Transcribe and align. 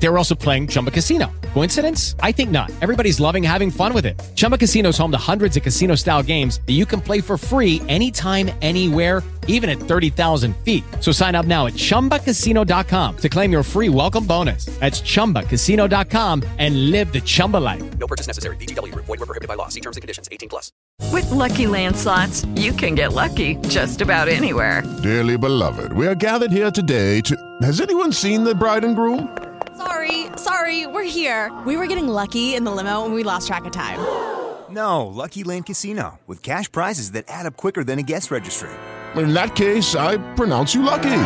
They 0.00 0.08
were 0.08 0.18
also 0.18 0.34
playing 0.34 0.68
Chumba 0.68 0.90
Casino. 0.90 1.30
Coincidence? 1.54 2.14
I 2.20 2.32
think 2.32 2.50
not. 2.50 2.70
Everybody's 2.80 3.18
loving 3.18 3.42
having 3.42 3.70
fun 3.70 3.92
with 3.92 4.06
it. 4.06 4.20
Chumba 4.36 4.56
Casino 4.56 4.90
is 4.90 4.98
home 4.98 5.10
to 5.10 5.18
hundreds 5.18 5.56
of 5.56 5.62
casino 5.62 5.94
style 5.96 6.22
games 6.22 6.60
that 6.66 6.74
you 6.74 6.86
can 6.86 7.00
play 7.00 7.20
for 7.20 7.36
free 7.36 7.82
anytime, 7.88 8.50
anywhere, 8.62 9.22
even 9.48 9.68
at 9.68 9.78
30,000 9.78 10.56
feet. 10.58 10.84
So 11.00 11.10
sign 11.10 11.34
up 11.34 11.46
now 11.46 11.66
at 11.66 11.72
chumbacasino.com 11.72 13.16
to 13.16 13.28
claim 13.28 13.50
your 13.50 13.62
free 13.62 13.88
welcome 13.88 14.24
bonus. 14.24 14.66
That's 14.78 15.00
chumbacasino.com 15.00 16.44
and 16.58 16.90
live 16.90 17.12
the 17.12 17.20
Chumba 17.20 17.56
life. 17.56 17.98
No 17.98 18.06
purchase 18.06 18.28
necessary. 18.28 18.56
VGW 18.56 18.92
Group. 18.92 19.06
Void 19.06 19.18
were 19.18 19.26
prohibited 19.26 19.48
by 19.48 19.54
law. 19.54 19.68
See 19.68 19.80
terms 19.80 19.96
and 19.96 20.02
conditions. 20.02 20.28
18 20.30 20.48
plus. 20.48 20.70
With 21.12 21.30
Lucky 21.30 21.66
Land 21.66 21.96
slots, 21.96 22.44
you 22.56 22.72
can 22.72 22.94
get 22.94 23.14
lucky 23.14 23.54
just 23.68 24.00
about 24.00 24.28
anywhere. 24.28 24.82
Dearly 25.02 25.38
beloved, 25.38 25.92
we 25.92 26.06
are 26.06 26.14
gathered 26.14 26.52
here 26.52 26.70
today 26.70 27.20
to. 27.22 27.36
Has 27.62 27.80
anyone 27.80 28.12
seen 28.12 28.44
the 28.44 28.54
bride 28.54 28.84
and 28.84 28.94
groom? 28.94 29.47
Sorry, 29.78 30.26
sorry, 30.36 30.88
we're 30.88 31.04
here. 31.04 31.52
We 31.64 31.76
were 31.76 31.86
getting 31.86 32.08
lucky 32.08 32.56
in 32.56 32.64
the 32.64 32.72
limo 32.72 33.04
and 33.04 33.14
we 33.14 33.22
lost 33.22 33.46
track 33.46 33.64
of 33.64 33.72
time. 33.72 34.00
No, 34.70 35.06
Lucky 35.06 35.44
Land 35.44 35.64
Casino, 35.64 36.18
with 36.26 36.42
cash 36.42 36.70
prizes 36.70 37.12
that 37.12 37.24
add 37.26 37.46
up 37.46 37.56
quicker 37.56 37.82
than 37.82 37.98
a 37.98 38.02
guest 38.02 38.30
registry. 38.30 38.68
In 39.16 39.32
that 39.32 39.56
case, 39.56 39.94
I 39.94 40.18
pronounce 40.34 40.74
you 40.74 40.82
lucky. 40.82 41.24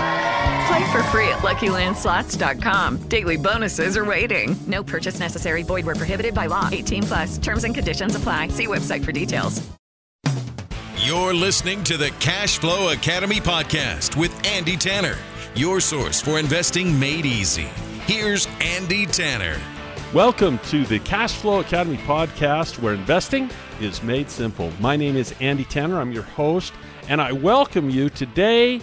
Play 0.69 0.93
for 0.93 1.03
free 1.11 1.27
at 1.27 1.41
LuckyLandSlots.com. 1.41 3.09
Daily 3.09 3.37
bonuses 3.37 3.97
are 3.97 4.05
waiting. 4.05 4.55
No 4.69 4.85
purchase 4.85 5.19
necessary. 5.19 5.65
Void 5.65 5.85
where 5.87 5.97
prohibited 5.97 6.35
by 6.35 6.47
law. 6.47 6.69
18 6.71 7.03
plus. 7.03 7.39
Terms 7.39 7.65
and 7.65 7.75
conditions 7.75 8.15
apply. 8.15 8.47
See 8.49 8.69
website 8.69 9.05
for 9.05 9.11
details. 9.11 9.61
You're 10.99 11.35
listening 11.35 11.83
to 11.83 11.97
the 11.97 12.11
Cash 12.21 12.59
Flow 12.59 12.93
Academy 12.93 13.41
podcast 13.41 14.17
with 14.17 14.33
Andy 14.47 14.77
Tanner, 14.77 15.17
your 15.57 15.81
source 15.81 16.21
for 16.21 16.39
investing 16.39 16.97
made 16.97 17.27
easy. 17.27 17.67
Here's 18.07 18.49
Andy 18.61 19.07
Tanner. 19.07 19.61
Welcome 20.13 20.59
to 20.71 20.85
the 20.85 20.99
Cash 20.99 21.35
Flow 21.37 21.61
Academy 21.61 21.99
podcast 21.99 22.81
where 22.81 22.95
investing 22.95 23.49
is 23.81 24.03
made 24.03 24.29
simple. 24.29 24.73
My 24.81 24.97
name 24.97 25.17
is 25.17 25.33
Andy 25.39 25.63
Tanner. 25.63 26.01
I'm 26.01 26.11
your 26.11 26.25
host, 26.25 26.73
and 27.09 27.23
I 27.23 27.31
welcome 27.31 27.89
you. 27.89 28.11
Today, 28.11 28.81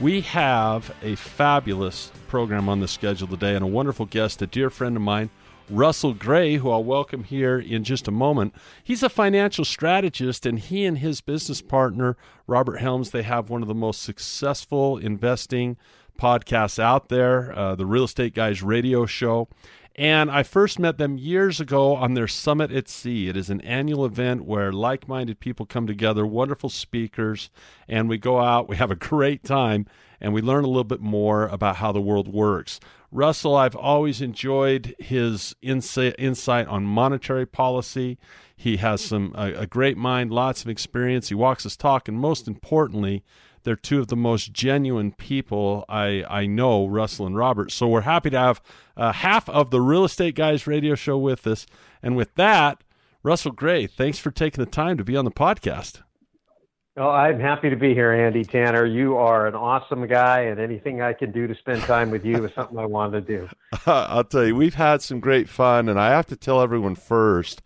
we 0.00 0.22
have 0.22 0.90
a 1.02 1.16
fabulous 1.16 2.10
program 2.28 2.70
on 2.70 2.80
the 2.80 2.88
schedule 2.88 3.28
today 3.28 3.54
and 3.54 3.62
a 3.62 3.68
wonderful 3.68 4.06
guest, 4.06 4.40
a 4.40 4.46
dear 4.46 4.70
friend 4.70 4.96
of 4.96 5.02
mine, 5.02 5.28
Russell 5.68 6.14
Gray, 6.14 6.56
who 6.56 6.70
I'll 6.70 6.82
welcome 6.82 7.24
here 7.24 7.58
in 7.58 7.84
just 7.84 8.08
a 8.08 8.10
moment. 8.10 8.54
He's 8.82 9.02
a 9.02 9.10
financial 9.10 9.66
strategist, 9.66 10.46
and 10.46 10.58
he 10.58 10.86
and 10.86 10.96
his 10.96 11.20
business 11.20 11.60
partner, 11.60 12.16
Robert 12.46 12.78
Helms, 12.78 13.10
they 13.10 13.22
have 13.22 13.50
one 13.50 13.60
of 13.60 13.68
the 13.68 13.74
most 13.74 14.02
successful 14.02 14.96
investing 14.96 15.76
podcasts 16.22 16.78
out 16.78 17.08
there, 17.08 17.52
uh, 17.58 17.74
the 17.74 17.84
Real 17.84 18.04
Estate 18.04 18.32
Guys 18.32 18.62
radio 18.62 19.06
show. 19.06 19.48
And 19.96 20.30
I 20.30 20.44
first 20.44 20.78
met 20.78 20.96
them 20.96 21.18
years 21.18 21.60
ago 21.60 21.96
on 21.96 22.14
their 22.14 22.28
Summit 22.28 22.70
at 22.70 22.88
Sea. 22.88 23.28
It 23.28 23.36
is 23.36 23.50
an 23.50 23.60
annual 23.62 24.06
event 24.06 24.44
where 24.44 24.72
like 24.72 25.08
minded 25.08 25.40
people 25.40 25.66
come 25.66 25.88
together, 25.88 26.24
wonderful 26.24 26.70
speakers, 26.70 27.50
and 27.88 28.08
we 28.08 28.18
go 28.18 28.38
out, 28.38 28.68
we 28.68 28.76
have 28.76 28.92
a 28.92 28.96
great 28.96 29.42
time, 29.42 29.84
and 30.20 30.32
we 30.32 30.40
learn 30.40 30.62
a 30.62 30.68
little 30.68 30.84
bit 30.84 31.00
more 31.00 31.48
about 31.48 31.76
how 31.76 31.90
the 31.90 32.00
world 32.00 32.28
works. 32.28 32.78
Russell, 33.10 33.56
I've 33.56 33.76
always 33.76 34.22
enjoyed 34.22 34.94
his 35.00 35.56
insight, 35.60 36.68
on 36.68 36.84
monetary 36.84 37.46
policy. 37.46 38.16
He 38.56 38.76
has 38.76 39.00
some 39.00 39.34
a, 39.36 39.52
a 39.54 39.66
great 39.66 39.96
mind, 39.96 40.30
lots 40.30 40.62
of 40.62 40.70
experience. 40.70 41.30
He 41.30 41.34
walks 41.34 41.64
his 41.64 41.76
talk, 41.76 42.06
and 42.06 42.16
most 42.16 42.46
importantly, 42.46 43.24
they're 43.64 43.76
two 43.76 44.00
of 44.00 44.08
the 44.08 44.16
most 44.16 44.52
genuine 44.52 45.12
people 45.12 45.84
I, 45.88 46.24
I 46.28 46.46
know, 46.46 46.86
Russell 46.86 47.26
and 47.26 47.36
Robert. 47.36 47.70
So 47.72 47.88
we're 47.88 48.02
happy 48.02 48.30
to 48.30 48.38
have 48.38 48.62
uh, 48.96 49.12
half 49.12 49.48
of 49.48 49.70
the 49.70 49.80
Real 49.80 50.04
Estate 50.04 50.34
Guys 50.34 50.66
radio 50.66 50.94
show 50.94 51.18
with 51.18 51.46
us. 51.46 51.66
And 52.02 52.16
with 52.16 52.34
that, 52.34 52.82
Russell 53.22 53.52
Gray, 53.52 53.86
thanks 53.86 54.18
for 54.18 54.30
taking 54.30 54.64
the 54.64 54.70
time 54.70 54.96
to 54.98 55.04
be 55.04 55.16
on 55.16 55.24
the 55.24 55.30
podcast. 55.30 56.02
Well, 56.96 57.08
I'm 57.08 57.40
happy 57.40 57.70
to 57.70 57.76
be 57.76 57.94
here, 57.94 58.12
Andy 58.12 58.44
Tanner. 58.44 58.84
You 58.84 59.16
are 59.16 59.46
an 59.46 59.54
awesome 59.54 60.06
guy, 60.06 60.40
and 60.40 60.60
anything 60.60 61.00
I 61.00 61.14
can 61.14 61.32
do 61.32 61.46
to 61.46 61.54
spend 61.54 61.80
time 61.82 62.10
with 62.10 62.22
you 62.22 62.44
is 62.44 62.52
something 62.54 62.76
I 62.76 62.84
want 62.84 63.14
to 63.14 63.22
do. 63.22 63.48
I'll 63.86 64.24
tell 64.24 64.44
you, 64.44 64.54
we've 64.54 64.74
had 64.74 65.00
some 65.00 65.18
great 65.18 65.48
fun, 65.48 65.88
and 65.88 65.98
I 65.98 66.10
have 66.10 66.26
to 66.26 66.36
tell 66.36 66.60
everyone 66.60 66.94
first, 66.94 67.62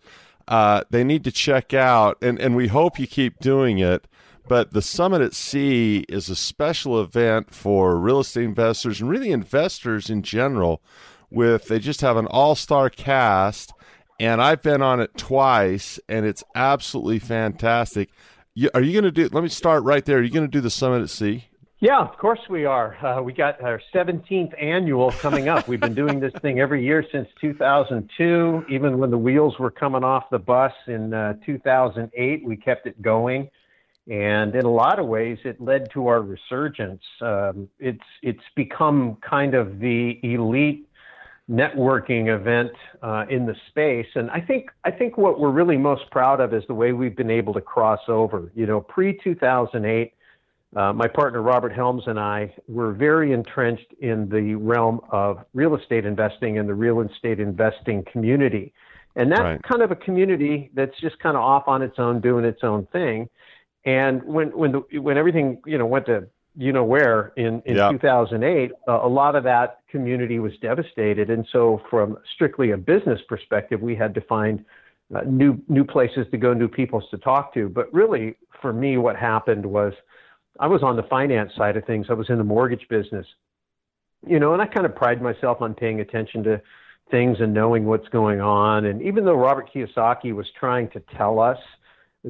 uh, 0.47 0.83
they 0.91 1.03
need 1.03 1.25
to 1.25 1.31
check 1.31 1.73
out, 1.73 2.17
and, 2.21 2.39
and 2.39 2.55
we 2.55 2.67
hope 2.69 2.99
you 2.99 3.05
keep 3.05 3.39
doing 3.39 3.79
it 3.79 4.07
but 4.47 4.71
the 4.71 4.81
Summit 4.81 5.21
at 5.21 5.33
Sea 5.33 6.05
is 6.07 6.29
a 6.29 6.35
special 6.35 7.01
event 7.01 7.53
for 7.53 7.97
real 7.97 8.19
estate 8.19 8.45
investors 8.45 9.01
and 9.01 9.09
really 9.09 9.31
investors 9.31 10.09
in 10.09 10.21
general. 10.21 10.81
With 11.29 11.67
they 11.67 11.79
just 11.79 12.01
have 12.01 12.15
an 12.15 12.27
all-star 12.27 12.89
cast, 12.89 13.73
and 14.19 14.41
I've 14.41 14.61
been 14.61 14.81
on 14.81 15.01
it 15.01 15.17
twice, 15.17 15.99
and 16.07 16.25
it's 16.25 16.43
absolutely 16.55 17.19
fantastic. 17.19 18.09
You, 18.53 18.69
are 18.73 18.81
you 18.81 18.93
going 18.93 19.03
to 19.03 19.11
do? 19.11 19.29
Let 19.33 19.43
me 19.43 19.49
start 19.49 19.83
right 19.83 20.05
there. 20.05 20.19
Are 20.19 20.23
you 20.23 20.31
going 20.31 20.45
to 20.45 20.51
do 20.51 20.61
the 20.61 20.69
Summit 20.69 21.01
at 21.01 21.09
Sea? 21.09 21.49
Yeah, 21.79 21.99
of 21.99 22.17
course 22.17 22.39
we 22.49 22.65
are. 22.65 22.97
Uh, 23.05 23.21
we 23.21 23.33
got 23.33 23.61
our 23.61 23.79
17th 23.93 24.59
annual 24.59 25.11
coming 25.11 25.47
up. 25.47 25.67
We've 25.67 25.79
been 25.79 25.93
doing 25.93 26.19
this 26.19 26.33
thing 26.41 26.59
every 26.59 26.83
year 26.83 27.05
since 27.11 27.27
2002. 27.39 28.65
Even 28.69 28.97
when 28.97 29.11
the 29.11 29.17
wheels 29.17 29.59
were 29.59 29.69
coming 29.69 30.03
off 30.03 30.23
the 30.31 30.39
bus 30.39 30.73
in 30.87 31.13
uh, 31.13 31.33
2008, 31.45 32.47
we 32.47 32.55
kept 32.55 32.87
it 32.87 32.99
going 33.01 33.49
and 34.09 34.55
in 34.55 34.65
a 34.65 34.71
lot 34.71 34.99
of 34.99 35.07
ways, 35.07 35.37
it 35.43 35.59
led 35.59 35.91
to 35.91 36.07
our 36.07 36.21
resurgence. 36.21 37.01
Um, 37.21 37.69
it's 37.79 38.03
it's 38.21 38.43
become 38.55 39.17
kind 39.27 39.53
of 39.53 39.79
the 39.79 40.17
elite 40.23 40.87
networking 41.49 42.33
event 42.33 42.71
uh, 43.01 43.25
in 43.29 43.45
the 43.45 43.55
space, 43.69 44.07
and 44.15 44.31
I 44.31 44.39
think 44.39 44.69
I 44.85 44.91
think 44.91 45.17
what 45.17 45.39
we're 45.39 45.51
really 45.51 45.77
most 45.77 46.09
proud 46.09 46.39
of 46.39 46.53
is 46.53 46.63
the 46.67 46.73
way 46.73 46.93
we've 46.93 47.17
been 47.17 47.31
able 47.31 47.53
to 47.53 47.61
cross 47.61 48.01
over. 48.07 48.51
You 48.55 48.65
know, 48.65 48.81
pre 48.81 49.17
2008. 49.23 50.13
Uh, 50.75 50.91
my 50.91 51.07
partner 51.07 51.41
Robert 51.41 51.71
Helms 51.71 52.03
and 52.07 52.19
I 52.19 52.53
were 52.67 52.91
very 52.91 53.31
entrenched 53.31 53.93
in 54.01 54.27
the 54.27 54.55
realm 54.55 54.99
of 55.11 55.39
real 55.53 55.75
estate 55.75 56.05
investing 56.05 56.59
and 56.59 56.67
the 56.67 56.73
real 56.73 56.99
estate 56.99 57.39
investing 57.39 58.03
community. 58.11 58.73
And 59.15 59.31
that's 59.31 59.41
right. 59.41 59.63
kind 59.63 59.81
of 59.81 59.91
a 59.91 59.95
community 59.95 60.69
that's 60.75 60.93
just 60.99 61.17
kind 61.19 61.37
of 61.37 61.41
off 61.41 61.63
on 61.67 61.81
its 61.81 61.95
own, 61.97 62.19
doing 62.19 62.43
its 62.43 62.59
own 62.63 62.85
thing. 62.91 63.29
And 63.87 64.21
when 64.23 64.49
when 64.49 64.73
the, 64.73 64.99
when 64.99 65.17
everything 65.17 65.61
you 65.65 65.77
know 65.77 65.85
went 65.85 66.05
to 66.07 66.27
you 66.57 66.73
know 66.73 66.83
where 66.83 67.31
in 67.37 67.61
in 67.65 67.77
2008, 67.93 68.71
uh, 68.85 68.99
a 69.01 69.07
lot 69.07 69.35
of 69.37 69.45
that 69.45 69.79
community 69.89 70.39
was 70.39 70.51
devastated. 70.61 71.29
And 71.29 71.47
so, 71.53 71.81
from 71.89 72.17
strictly 72.35 72.71
a 72.71 72.77
business 72.77 73.21
perspective, 73.29 73.81
we 73.81 73.95
had 73.95 74.13
to 74.15 74.21
find 74.21 74.65
uh, 75.15 75.21
new 75.21 75.57
new 75.69 75.85
places 75.85 76.27
to 76.31 76.37
go, 76.37 76.53
new 76.53 76.67
peoples 76.67 77.05
to 77.11 77.17
talk 77.17 77.53
to. 77.53 77.69
But 77.69 77.91
really, 77.93 78.35
for 78.61 78.73
me, 78.73 78.97
what 78.97 79.15
happened 79.15 79.65
was 79.65 79.93
I 80.59 80.67
was 80.67 80.83
on 80.83 80.97
the 80.97 81.03
finance 81.03 81.53
side 81.57 81.77
of 81.77 81.85
things. 81.85 82.07
I 82.09 82.13
was 82.13 82.29
in 82.29 82.37
the 82.37 82.43
mortgage 82.43 82.85
business, 82.89 83.25
you 84.27 84.37
know, 84.37 84.51
and 84.51 84.61
I 84.61 84.65
kind 84.65 84.85
of 84.85 84.97
pride 84.97 85.21
myself 85.21 85.61
on 85.61 85.73
paying 85.73 86.01
attention 86.01 86.43
to 86.43 86.61
things 87.09 87.37
and 87.39 87.53
knowing 87.53 87.85
what's 87.85 88.09
going 88.09 88.41
on. 88.41 88.83
And 88.83 89.01
even 89.01 89.23
though 89.23 89.35
Robert 89.35 89.69
Kiyosaki 89.73 90.35
was 90.35 90.47
trying 90.59 90.89
to 90.89 90.99
tell 91.15 91.39
us 91.39 91.57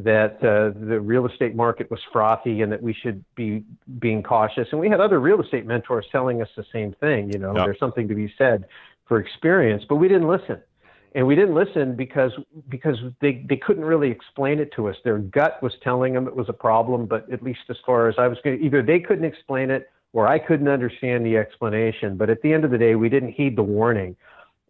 that 0.04 0.36
uh, 0.44 0.78
the 0.88 1.00
real 1.00 1.26
estate 1.26 1.56
market 1.56 1.90
was 1.90 2.00
frothy 2.14 2.62
and 2.62 2.72
that 2.72 2.82
we 2.82 2.94
should 2.94 3.24
be 3.36 3.64
being 3.98 4.22
cautious. 4.22 4.68
And 4.72 4.80
we 4.80 4.90
had 4.90 5.00
other 5.00 5.20
real 5.20 5.42
estate 5.42 5.66
mentors 5.66 6.06
telling 6.12 6.42
us 6.42 6.50
the 6.56 6.66
same 6.72 6.94
thing. 7.00 7.32
You 7.32 7.40
know, 7.40 7.54
there's 7.66 7.80
something 7.80 8.08
to 8.08 8.14
be 8.14 8.32
said 8.38 8.66
for 9.08 9.20
experience, 9.20 9.84
but 9.90 9.96
we 9.96 10.08
didn't 10.08 10.28
listen. 10.28 10.62
And 11.16 11.26
we 11.26 11.34
didn't 11.34 11.56
listen 11.56 11.96
because 11.96 12.32
because 12.70 12.98
they, 13.22 13.44
they 13.50 13.58
couldn't 13.58 13.86
really 13.86 14.12
explain 14.12 14.60
it 14.60 14.72
to 14.76 14.88
us. 14.88 14.96
Their 15.04 15.18
gut 15.18 15.64
was 15.64 15.74
telling 15.84 16.14
them 16.14 16.28
it 16.28 16.36
was 16.36 16.48
a 16.48 16.54
problem, 16.54 17.08
but 17.08 17.32
at 17.32 17.42
least 17.42 17.62
as 17.70 17.78
far 17.84 18.08
as 18.08 18.16
I 18.20 18.28
was 18.28 18.38
going, 18.44 18.64
either 18.64 18.84
they 18.84 19.00
couldn't 19.00 19.26
explain 19.26 19.72
it 19.72 19.90
or 20.14 20.28
I 20.28 20.38
couldn't 20.38 20.68
understand 20.68 21.26
the 21.26 21.38
explanation. 21.38 22.18
But 22.18 22.30
at 22.30 22.42
the 22.44 22.54
end 22.54 22.66
of 22.66 22.72
the 22.72 22.78
day, 22.78 22.94
we 22.94 23.10
didn't 23.10 23.32
heed 23.32 23.56
the 23.56 23.64
warning. 23.64 24.16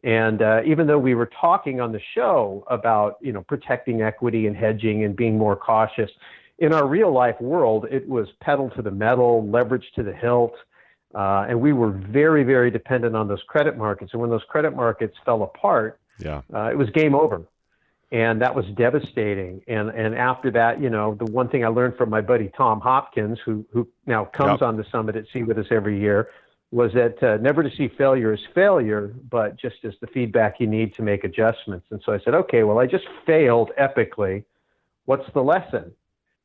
And 0.03 0.41
uh, 0.41 0.61
even 0.65 0.87
though 0.87 0.99
we 0.99 1.15
were 1.15 1.29
talking 1.39 1.81
on 1.81 1.91
the 1.91 2.01
show 2.13 2.63
about 2.67 3.17
you 3.21 3.31
know 3.31 3.41
protecting 3.41 4.01
equity 4.01 4.47
and 4.47 4.55
hedging 4.55 5.03
and 5.03 5.15
being 5.15 5.37
more 5.37 5.55
cautious, 5.55 6.11
in 6.59 6.73
our 6.73 6.87
real 6.87 7.11
life 7.11 7.39
world, 7.41 7.87
it 7.89 8.07
was 8.07 8.27
pedal 8.41 8.69
to 8.71 8.81
the 8.81 8.91
metal, 8.91 9.47
leverage 9.47 9.85
to 9.95 10.03
the 10.03 10.13
hilt, 10.13 10.53
uh, 11.15 11.45
and 11.49 11.59
we 11.59 11.73
were 11.73 11.91
very 11.91 12.43
very 12.43 12.69
dependent 12.69 13.15
on 13.15 13.27
those 13.27 13.41
credit 13.47 13.77
markets. 13.77 14.13
And 14.13 14.21
when 14.21 14.29
those 14.29 14.43
credit 14.47 14.75
markets 14.75 15.17
fell 15.25 15.43
apart, 15.43 15.99
yeah, 16.19 16.41
uh, 16.53 16.69
it 16.71 16.77
was 16.77 16.91
game 16.91 17.15
over, 17.15 17.41
and 18.11 18.41
that 18.41 18.53
was 18.53 18.65
devastating. 18.75 19.63
And 19.67 19.89
and 19.89 20.13
after 20.15 20.51
that, 20.51 20.79
you 20.79 20.91
know, 20.91 21.15
the 21.15 21.25
one 21.25 21.49
thing 21.49 21.65
I 21.65 21.69
learned 21.69 21.97
from 21.97 22.11
my 22.11 22.21
buddy 22.21 22.51
Tom 22.55 22.81
Hopkins, 22.81 23.39
who 23.43 23.65
who 23.71 23.87
now 24.05 24.25
comes 24.25 24.61
yep. 24.61 24.69
on 24.69 24.77
the 24.77 24.85
summit 24.91 25.15
at 25.15 25.25
sea 25.33 25.41
with 25.41 25.57
us 25.57 25.67
every 25.71 25.99
year 25.99 26.29
was 26.71 26.91
that 26.93 27.21
uh, 27.23 27.37
never 27.37 27.63
to 27.63 27.69
see 27.77 27.87
failure 27.97 28.33
as 28.33 28.39
failure, 28.53 29.13
but 29.29 29.57
just 29.57 29.77
as 29.83 29.93
the 30.01 30.07
feedback 30.07 30.59
you 30.59 30.67
need 30.67 30.93
to 30.95 31.01
make 31.01 31.23
adjustments. 31.23 31.87
And 31.91 32.01
so 32.05 32.13
I 32.13 32.19
said, 32.19 32.33
okay, 32.33 32.63
well, 32.63 32.79
I 32.79 32.85
just 32.85 33.05
failed 33.25 33.71
epically. 33.79 34.43
What's 35.05 35.31
the 35.33 35.41
lesson? 35.41 35.93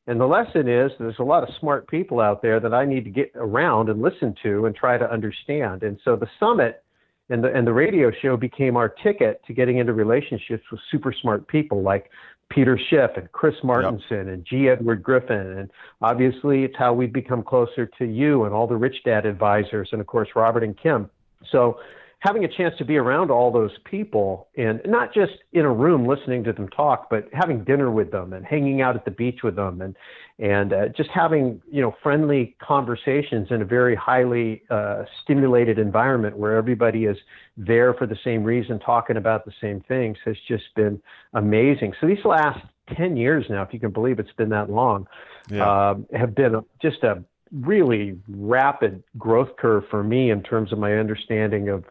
And 0.07 0.19
the 0.19 0.25
lesson 0.25 0.67
is 0.67 0.91
there's 0.99 1.19
a 1.19 1.23
lot 1.23 1.43
of 1.43 1.49
smart 1.59 1.87
people 1.87 2.19
out 2.19 2.41
there 2.41 2.59
that 2.59 2.73
I 2.73 2.85
need 2.85 3.03
to 3.05 3.09
get 3.09 3.31
around 3.35 3.89
and 3.89 4.01
listen 4.01 4.35
to 4.43 4.65
and 4.65 4.75
try 4.75 4.97
to 4.97 5.09
understand. 5.09 5.83
And 5.83 5.99
so 6.03 6.15
the 6.15 6.29
summit 6.39 6.83
and 7.29 7.43
the 7.43 7.53
and 7.53 7.65
the 7.65 7.73
radio 7.73 8.11
show 8.11 8.35
became 8.35 8.75
our 8.75 8.89
ticket 8.89 9.41
to 9.47 9.53
getting 9.53 9.77
into 9.77 9.93
relationships 9.93 10.63
with 10.71 10.81
super 10.91 11.13
smart 11.13 11.47
people 11.47 11.81
like 11.81 12.09
Peter 12.53 12.79
Schiff 12.89 13.11
and 13.15 13.31
Chris 13.31 13.55
Martenson 13.63 14.31
and 14.31 14.45
G. 14.45 14.69
Edward 14.69 15.01
Griffin. 15.01 15.57
And 15.57 15.69
obviously, 16.01 16.63
it's 16.63 16.75
how 16.77 16.93
we've 16.93 17.13
become 17.13 17.43
closer 17.43 17.85
to 17.97 18.05
you 18.05 18.43
and 18.43 18.53
all 18.53 18.67
the 18.67 18.75
Rich 18.75 18.97
Dad 19.05 19.25
advisors, 19.25 19.89
and 19.91 19.99
of 19.99 20.07
course, 20.07 20.29
Robert 20.35 20.63
and 20.63 20.77
Kim. 20.77 21.09
So 21.51 21.79
having 22.23 22.45
a 22.45 22.47
chance 22.47 22.73
to 22.77 22.85
be 22.85 22.95
around 22.95 23.29
all 23.29 23.51
those 23.51 23.71
people 23.83 24.47
and 24.55 24.79
not 24.85 25.13
just 25.13 25.33
in 25.51 25.65
a 25.65 25.71
room 25.71 26.05
listening 26.07 26.41
to 26.41 26.53
them 26.53 26.69
talk, 26.69 27.09
but 27.09 27.27
having 27.33 27.65
dinner 27.65 27.91
with 27.91 28.11
them 28.11 28.31
and 28.31 28.45
hanging 28.45 28.81
out 28.81 28.95
at 28.95 29.03
the 29.03 29.11
beach 29.11 29.39
with 29.43 29.57
them 29.57 29.81
and 29.81 29.93
and 30.39 30.71
uh, 30.71 30.87
just 30.95 31.09
having 31.13 31.61
you 31.69 31.81
know 31.81 31.93
friendly 32.01 32.55
conversations 32.65 33.49
in 33.51 33.61
a 33.61 33.65
very 33.65 33.93
highly 33.93 34.63
uh, 34.69 35.03
stimulated 35.21 35.77
environment 35.77 36.37
where 36.37 36.55
everybody 36.55 37.03
is 37.05 37.17
there 37.57 37.93
for 37.93 38.07
the 38.07 38.17
same 38.23 38.41
reason, 38.41 38.79
talking 38.79 39.17
about 39.17 39.43
the 39.43 39.53
same 39.59 39.81
things 39.81 40.17
has 40.23 40.37
just 40.47 40.63
been 40.77 41.01
amazing. 41.33 41.93
So 41.99 42.07
these 42.07 42.23
last 42.23 42.61
ten 42.95 43.17
years 43.17 43.45
now, 43.49 43.63
if 43.63 43.73
you 43.73 43.81
can 43.81 43.91
believe 43.91 44.17
it's 44.17 44.31
been 44.37 44.49
that 44.49 44.69
long, 44.69 45.07
Yeah. 45.51 45.69
uh, 45.69 45.95
have 46.13 46.33
been 46.33 46.55
a, 46.55 46.63
just 46.81 47.03
a 47.03 47.21
really 47.51 48.17
rapid 48.29 49.03
growth 49.17 49.57
curve 49.57 49.83
for 49.91 50.03
me 50.03 50.31
in 50.31 50.41
terms 50.41 50.71
of 50.71 50.79
my 50.79 50.93
understanding 50.93 51.67
of 51.67 51.83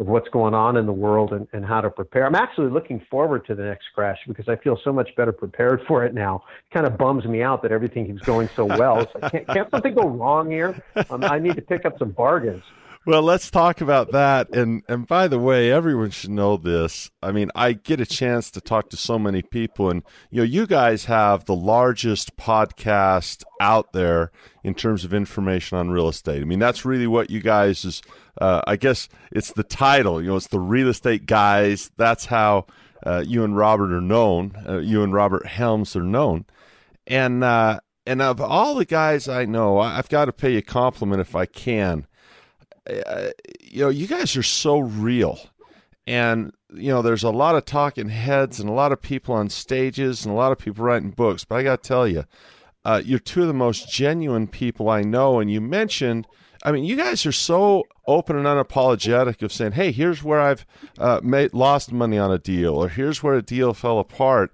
of 0.00 0.06
what's 0.06 0.28
going 0.30 0.54
on 0.54 0.78
in 0.78 0.86
the 0.86 0.92
world 0.92 1.32
and, 1.32 1.46
and 1.52 1.64
how 1.64 1.80
to 1.80 1.90
prepare. 1.90 2.26
I'm 2.26 2.34
actually 2.34 2.70
looking 2.70 3.04
forward 3.10 3.46
to 3.46 3.54
the 3.54 3.62
next 3.62 3.84
crash 3.94 4.18
because 4.26 4.48
I 4.48 4.56
feel 4.56 4.78
so 4.82 4.92
much 4.92 5.14
better 5.14 5.30
prepared 5.30 5.82
for 5.88 6.04
it 6.04 6.14
now. 6.14 6.42
It 6.70 6.74
kind 6.74 6.86
of 6.86 6.96
bums 6.96 7.26
me 7.26 7.42
out 7.42 7.62
that 7.62 7.70
everything 7.70 8.06
keeps 8.06 8.22
going 8.22 8.48
so 8.56 8.64
well. 8.64 9.06
Can't, 9.30 9.46
can't 9.46 9.70
something 9.70 9.94
go 9.94 10.08
wrong 10.08 10.50
here? 10.50 10.82
Um, 11.10 11.22
I 11.24 11.38
need 11.38 11.54
to 11.56 11.62
pick 11.62 11.84
up 11.84 11.98
some 11.98 12.10
bargains. 12.10 12.64
Well, 13.10 13.22
let's 13.22 13.50
talk 13.50 13.80
about 13.80 14.12
that. 14.12 14.54
And 14.54 14.84
and 14.86 15.04
by 15.04 15.26
the 15.26 15.40
way, 15.40 15.72
everyone 15.72 16.10
should 16.10 16.30
know 16.30 16.56
this. 16.56 17.10
I 17.20 17.32
mean, 17.32 17.50
I 17.56 17.72
get 17.72 18.00
a 18.00 18.06
chance 18.06 18.52
to 18.52 18.60
talk 18.60 18.88
to 18.90 18.96
so 18.96 19.18
many 19.18 19.42
people, 19.42 19.90
and 19.90 20.04
you 20.30 20.36
know, 20.36 20.44
you 20.44 20.64
guys 20.64 21.06
have 21.06 21.44
the 21.44 21.56
largest 21.56 22.36
podcast 22.36 23.42
out 23.60 23.92
there 23.92 24.30
in 24.62 24.74
terms 24.74 25.04
of 25.04 25.12
information 25.12 25.76
on 25.76 25.90
real 25.90 26.06
estate. 26.06 26.40
I 26.40 26.44
mean, 26.44 26.60
that's 26.60 26.84
really 26.84 27.08
what 27.08 27.30
you 27.30 27.40
guys 27.40 27.84
is. 27.84 28.00
Uh, 28.40 28.62
I 28.68 28.76
guess 28.76 29.08
it's 29.32 29.54
the 29.54 29.64
title. 29.64 30.22
You 30.22 30.28
know, 30.28 30.36
it's 30.36 30.46
the 30.46 30.60
real 30.60 30.86
estate 30.86 31.26
guys. 31.26 31.90
That's 31.96 32.26
how 32.26 32.66
uh, 33.04 33.24
you 33.26 33.42
and 33.42 33.56
Robert 33.56 33.92
are 33.92 34.00
known. 34.00 34.52
Uh, 34.68 34.78
you 34.78 35.02
and 35.02 35.12
Robert 35.12 35.46
Helms 35.46 35.96
are 35.96 36.04
known, 36.04 36.44
and 37.08 37.42
uh, 37.42 37.80
and 38.06 38.22
of 38.22 38.40
all 38.40 38.76
the 38.76 38.84
guys 38.84 39.26
I 39.26 39.46
know, 39.46 39.80
I've 39.80 40.08
got 40.08 40.26
to 40.26 40.32
pay 40.32 40.52
you 40.52 40.58
a 40.58 40.62
compliment 40.62 41.20
if 41.20 41.34
I 41.34 41.46
can 41.46 42.06
you 42.88 43.82
know, 43.82 43.88
you 43.88 44.06
guys 44.06 44.36
are 44.36 44.42
so 44.42 44.78
real. 44.78 45.38
And, 46.06 46.52
you 46.72 46.88
know, 46.90 47.02
there's 47.02 47.22
a 47.22 47.30
lot 47.30 47.54
of 47.54 47.64
talking 47.64 48.08
heads 48.08 48.58
and 48.58 48.68
a 48.68 48.72
lot 48.72 48.92
of 48.92 49.00
people 49.00 49.34
on 49.34 49.48
stages 49.48 50.24
and 50.24 50.32
a 50.32 50.36
lot 50.36 50.52
of 50.52 50.58
people 50.58 50.84
writing 50.84 51.10
books. 51.10 51.44
But 51.44 51.56
I 51.56 51.62
got 51.62 51.82
to 51.82 51.88
tell 51.88 52.08
you, 52.08 52.24
uh, 52.84 53.02
you're 53.04 53.18
two 53.18 53.42
of 53.42 53.48
the 53.48 53.54
most 53.54 53.90
genuine 53.90 54.48
people 54.48 54.88
I 54.88 55.02
know. 55.02 55.38
And 55.38 55.50
you 55.50 55.60
mentioned, 55.60 56.26
I 56.62 56.72
mean, 56.72 56.84
you 56.84 56.96
guys 56.96 57.24
are 57.26 57.32
so 57.32 57.84
open 58.06 58.36
and 58.36 58.46
unapologetic 58.46 59.42
of 59.42 59.52
saying, 59.52 59.72
hey, 59.72 59.92
here's 59.92 60.22
where 60.22 60.40
I've 60.40 60.66
uh, 60.98 61.20
made, 61.22 61.54
lost 61.54 61.92
money 61.92 62.18
on 62.18 62.32
a 62.32 62.38
deal, 62.38 62.74
or 62.74 62.88
here's 62.88 63.22
where 63.22 63.34
a 63.34 63.42
deal 63.42 63.72
fell 63.72 63.98
apart. 63.98 64.52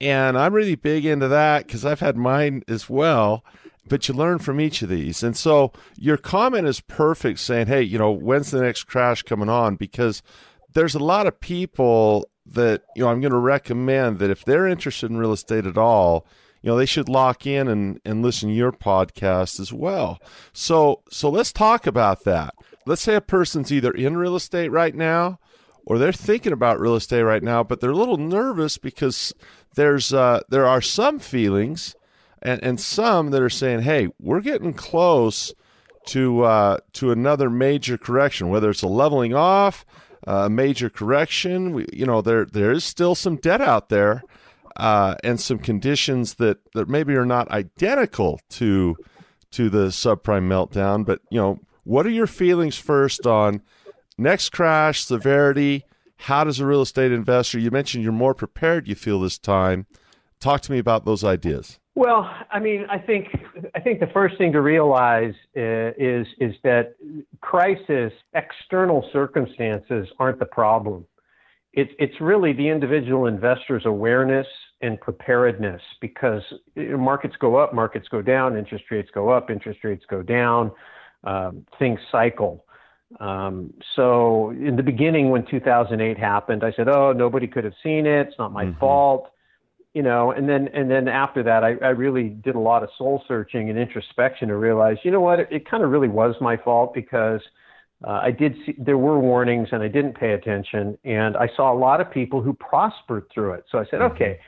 And 0.00 0.38
I'm 0.38 0.52
really 0.52 0.74
big 0.74 1.04
into 1.04 1.28
that 1.28 1.66
because 1.66 1.84
I've 1.84 2.00
had 2.00 2.16
mine 2.16 2.62
as 2.68 2.88
well 2.88 3.44
but 3.88 4.08
you 4.08 4.14
learn 4.14 4.38
from 4.38 4.60
each 4.60 4.82
of 4.82 4.88
these. 4.88 5.22
And 5.22 5.36
so 5.36 5.72
your 5.96 6.16
comment 6.16 6.66
is 6.66 6.80
perfect 6.80 7.40
saying, 7.40 7.66
hey, 7.66 7.82
you 7.82 7.98
know, 7.98 8.10
when's 8.10 8.50
the 8.50 8.62
next 8.62 8.84
crash 8.84 9.22
coming 9.22 9.48
on? 9.48 9.76
Because 9.76 10.22
there's 10.72 10.94
a 10.94 11.00
lot 11.00 11.26
of 11.26 11.40
people 11.40 12.28
that, 12.46 12.82
you 12.96 13.02
know, 13.02 13.10
I'm 13.10 13.20
going 13.20 13.32
to 13.32 13.38
recommend 13.38 14.18
that 14.18 14.30
if 14.30 14.44
they're 14.44 14.66
interested 14.66 15.10
in 15.10 15.16
real 15.16 15.32
estate 15.32 15.66
at 15.66 15.78
all, 15.78 16.26
you 16.62 16.70
know, 16.70 16.76
they 16.76 16.86
should 16.86 17.08
lock 17.08 17.46
in 17.46 17.66
and, 17.68 18.00
and 18.04 18.22
listen 18.22 18.48
to 18.48 18.54
your 18.54 18.72
podcast 18.72 19.58
as 19.58 19.72
well. 19.72 20.20
So, 20.52 21.02
so 21.10 21.28
let's 21.28 21.52
talk 21.52 21.86
about 21.86 22.24
that. 22.24 22.54
Let's 22.86 23.02
say 23.02 23.14
a 23.16 23.20
person's 23.20 23.72
either 23.72 23.90
in 23.90 24.16
real 24.16 24.36
estate 24.36 24.70
right 24.70 24.94
now 24.94 25.38
or 25.84 25.98
they're 25.98 26.12
thinking 26.12 26.52
about 26.52 26.80
real 26.80 26.94
estate 26.94 27.22
right 27.22 27.42
now, 27.42 27.64
but 27.64 27.80
they're 27.80 27.90
a 27.90 27.96
little 27.96 28.16
nervous 28.16 28.78
because 28.78 29.34
there's, 29.74 30.12
uh, 30.12 30.40
there 30.48 30.66
are 30.66 30.80
some 30.80 31.18
feelings 31.18 31.96
and 32.42 32.62
and 32.62 32.80
some 32.80 33.30
that 33.30 33.42
are 33.42 33.50
saying, 33.50 33.82
"Hey, 33.82 34.08
we're 34.18 34.40
getting 34.40 34.74
close 34.74 35.54
to 36.06 36.42
uh, 36.42 36.78
to 36.94 37.10
another 37.10 37.48
major 37.48 37.96
correction, 37.96 38.48
whether 38.48 38.70
it's 38.70 38.82
a 38.82 38.88
leveling 38.88 39.34
off, 39.34 39.84
a 40.26 40.50
major 40.50 40.90
correction. 40.90 41.72
We, 41.72 41.86
you 41.92 42.06
know, 42.06 42.22
there 42.22 42.44
there 42.44 42.72
is 42.72 42.84
still 42.84 43.14
some 43.14 43.36
debt 43.36 43.60
out 43.60 43.88
there, 43.88 44.22
uh, 44.76 45.16
and 45.22 45.40
some 45.40 45.58
conditions 45.58 46.34
that 46.34 46.58
that 46.74 46.88
maybe 46.88 47.14
are 47.14 47.26
not 47.26 47.50
identical 47.50 48.40
to 48.50 48.96
to 49.52 49.68
the 49.68 49.88
subprime 49.88 50.48
meltdown. 50.48 51.04
But 51.04 51.20
you 51.30 51.40
know, 51.40 51.60
what 51.84 52.06
are 52.06 52.10
your 52.10 52.26
feelings 52.26 52.76
first 52.76 53.26
on 53.26 53.62
next 54.18 54.50
crash 54.50 55.04
severity? 55.04 55.84
How 56.16 56.44
does 56.44 56.60
a 56.60 56.66
real 56.66 56.82
estate 56.82 57.10
investor? 57.10 57.58
You 57.58 57.70
mentioned 57.70 58.04
you're 58.04 58.12
more 58.12 58.34
prepared. 58.34 58.86
You 58.86 58.94
feel 58.94 59.20
this 59.20 59.38
time. 59.38 59.86
Talk 60.38 60.60
to 60.62 60.72
me 60.72 60.78
about 60.78 61.04
those 61.04 61.24
ideas. 61.24 61.78
Well, 61.94 62.30
I 62.50 62.58
mean, 62.58 62.86
I 62.88 62.98
think 62.98 63.28
I 63.74 63.80
think 63.80 64.00
the 64.00 64.06
first 64.14 64.38
thing 64.38 64.52
to 64.52 64.62
realize 64.62 65.34
uh, 65.56 65.92
is 65.98 66.26
is 66.40 66.54
that 66.64 66.94
crisis, 67.42 68.12
external 68.34 69.08
circumstances 69.12 70.08
aren't 70.18 70.38
the 70.38 70.46
problem. 70.46 71.04
It's 71.74 71.92
it's 71.98 72.18
really 72.20 72.54
the 72.54 72.66
individual 72.66 73.26
investor's 73.26 73.84
awareness 73.84 74.46
and 74.80 74.98
preparedness 75.00 75.82
because 76.00 76.42
markets 76.76 77.34
go 77.38 77.56
up, 77.56 77.74
markets 77.74 78.08
go 78.08 78.22
down, 78.22 78.56
interest 78.56 78.84
rates 78.90 79.10
go 79.12 79.28
up, 79.28 79.50
interest 79.50 79.84
rates 79.84 80.04
go 80.08 80.22
down, 80.22 80.72
um, 81.24 81.66
things 81.78 82.00
cycle. 82.10 82.64
Um, 83.20 83.74
so 83.96 84.50
in 84.50 84.76
the 84.76 84.82
beginning, 84.82 85.28
when 85.28 85.44
2008 85.44 86.16
happened, 86.16 86.64
I 86.64 86.72
said, 86.72 86.88
"Oh, 86.88 87.12
nobody 87.12 87.46
could 87.46 87.64
have 87.64 87.74
seen 87.82 88.06
it. 88.06 88.28
It's 88.28 88.38
not 88.38 88.50
my 88.50 88.64
Mhm. 88.64 88.78
fault." 88.78 89.28
You 89.94 90.02
know 90.02 90.32
and 90.32 90.48
then 90.48 90.68
and 90.74 90.90
then 90.90 91.08
after 91.08 91.42
that 91.42 91.64
I, 91.64 91.74
I 91.84 91.90
really 91.90 92.30
did 92.30 92.54
a 92.54 92.60
lot 92.60 92.82
of 92.82 92.88
soul 92.96 93.22
searching 93.28 93.70
and 93.70 93.78
introspection 93.78 94.48
to 94.48 94.56
realize 94.56 94.96
you 95.04 95.10
know 95.10 95.20
what 95.20 95.40
it, 95.40 95.48
it 95.50 95.68
kind 95.70 95.82
of 95.82 95.90
really 95.90 96.08
was 96.08 96.34
my 96.40 96.56
fault 96.56 96.94
because 96.94 97.40
uh, 98.06 98.20
i 98.22 98.30
did 98.30 98.54
see 98.64 98.74
there 98.78 98.98
were 98.98 99.18
warnings 99.18 99.68
and 99.72 99.82
i 99.82 99.88
didn't 99.88 100.14
pay 100.14 100.32
attention 100.32 100.96
and 101.04 101.36
i 101.36 101.48
saw 101.56 101.72
a 101.72 101.78
lot 101.78 102.00
of 102.00 102.10
people 102.10 102.40
who 102.42 102.52
prospered 102.54 103.24
through 103.32 103.52
it. 103.52 103.64
So 103.70 103.78
i 103.78 103.84
said 103.90 104.00
okay 104.02 104.38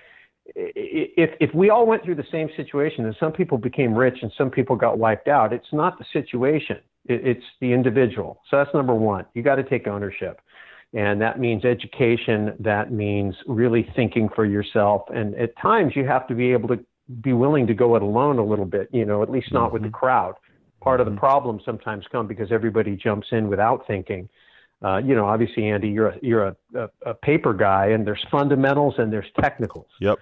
i- 0.56 0.60
i- 0.60 1.10
if 1.16 1.30
if 1.40 1.54
we 1.54 1.70
all 1.70 1.86
went 1.86 2.02
through 2.04 2.16
the 2.16 2.26
same 2.32 2.48
situation 2.56 3.04
and 3.04 3.16
some 3.20 3.32
people 3.32 3.58
became 3.58 3.94
rich 3.94 4.18
and 4.22 4.32
some 4.38 4.50
people 4.50 4.76
got 4.76 4.98
wiped 4.98 5.28
out 5.28 5.52
it's 5.52 5.72
not 5.72 5.98
the 5.98 6.04
situation 6.12 6.78
it, 7.06 7.26
it's 7.26 7.44
the 7.60 7.72
individual. 7.72 8.40
So 8.50 8.56
that's 8.56 8.72
number 8.74 8.94
one. 8.94 9.26
You 9.34 9.42
got 9.42 9.56
to 9.56 9.62
take 9.62 9.86
ownership 9.86 10.40
and 10.94 11.20
that 11.20 11.40
means 11.40 11.64
education. 11.64 12.54
That 12.60 12.92
means 12.92 13.34
really 13.46 13.88
thinking 13.96 14.28
for 14.34 14.46
yourself. 14.46 15.02
And 15.12 15.34
at 15.34 15.56
times 15.58 15.94
you 15.96 16.06
have 16.06 16.26
to 16.28 16.34
be 16.34 16.52
able 16.52 16.68
to 16.68 16.78
be 17.20 17.32
willing 17.32 17.66
to 17.66 17.74
go 17.74 17.96
it 17.96 18.02
alone 18.02 18.38
a 18.38 18.44
little 18.44 18.64
bit, 18.64 18.88
you 18.92 19.04
know, 19.04 19.22
at 19.22 19.30
least 19.30 19.52
not 19.52 19.72
with 19.72 19.82
the 19.82 19.90
crowd. 19.90 20.34
Part 20.80 21.00
of 21.00 21.06
the 21.06 21.16
problem 21.16 21.60
sometimes 21.64 22.04
come 22.12 22.26
because 22.26 22.52
everybody 22.52 22.96
jumps 22.96 23.28
in 23.32 23.48
without 23.48 23.86
thinking. 23.86 24.28
Uh, 24.82 24.98
you 24.98 25.14
know, 25.14 25.26
obviously, 25.26 25.68
Andy, 25.68 25.88
you're 25.88 26.08
a, 26.08 26.18
you're 26.22 26.44
a, 26.48 26.56
a, 26.74 26.88
a 27.06 27.14
paper 27.14 27.54
guy, 27.54 27.86
and 27.86 28.06
there's 28.06 28.24
fundamentals 28.30 28.94
and 28.98 29.12
there's 29.12 29.26
technicals. 29.40 29.86
Yep. 30.00 30.18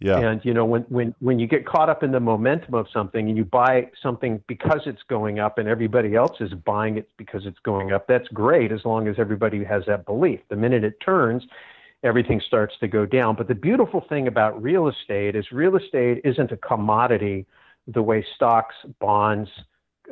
Yeah. 0.00 0.18
And 0.18 0.42
you 0.44 0.54
know, 0.54 0.64
when 0.64 0.82
when 0.88 1.14
when 1.20 1.38
you 1.38 1.46
get 1.46 1.66
caught 1.66 1.90
up 1.90 2.02
in 2.02 2.10
the 2.10 2.20
momentum 2.20 2.74
of 2.74 2.86
something 2.92 3.28
and 3.28 3.36
you 3.36 3.44
buy 3.44 3.90
something 4.02 4.42
because 4.46 4.80
it's 4.86 5.02
going 5.08 5.38
up 5.38 5.58
and 5.58 5.68
everybody 5.68 6.14
else 6.14 6.40
is 6.40 6.52
buying 6.54 6.96
it 6.96 7.08
because 7.18 7.44
it's 7.44 7.58
going 7.58 7.92
up, 7.92 8.06
that's 8.06 8.26
great 8.28 8.72
as 8.72 8.84
long 8.84 9.08
as 9.08 9.16
everybody 9.18 9.62
has 9.62 9.84
that 9.86 10.06
belief. 10.06 10.40
The 10.48 10.56
minute 10.56 10.84
it 10.84 10.98
turns, 11.04 11.42
everything 12.02 12.40
starts 12.40 12.74
to 12.80 12.88
go 12.88 13.04
down. 13.04 13.36
But 13.36 13.46
the 13.48 13.54
beautiful 13.54 14.00
thing 14.08 14.26
about 14.26 14.60
real 14.62 14.88
estate 14.88 15.36
is 15.36 15.52
real 15.52 15.76
estate 15.76 16.22
isn't 16.24 16.50
a 16.50 16.56
commodity 16.56 17.44
the 17.86 18.02
way 18.02 18.24
stocks, 18.36 18.76
bonds, 19.00 19.50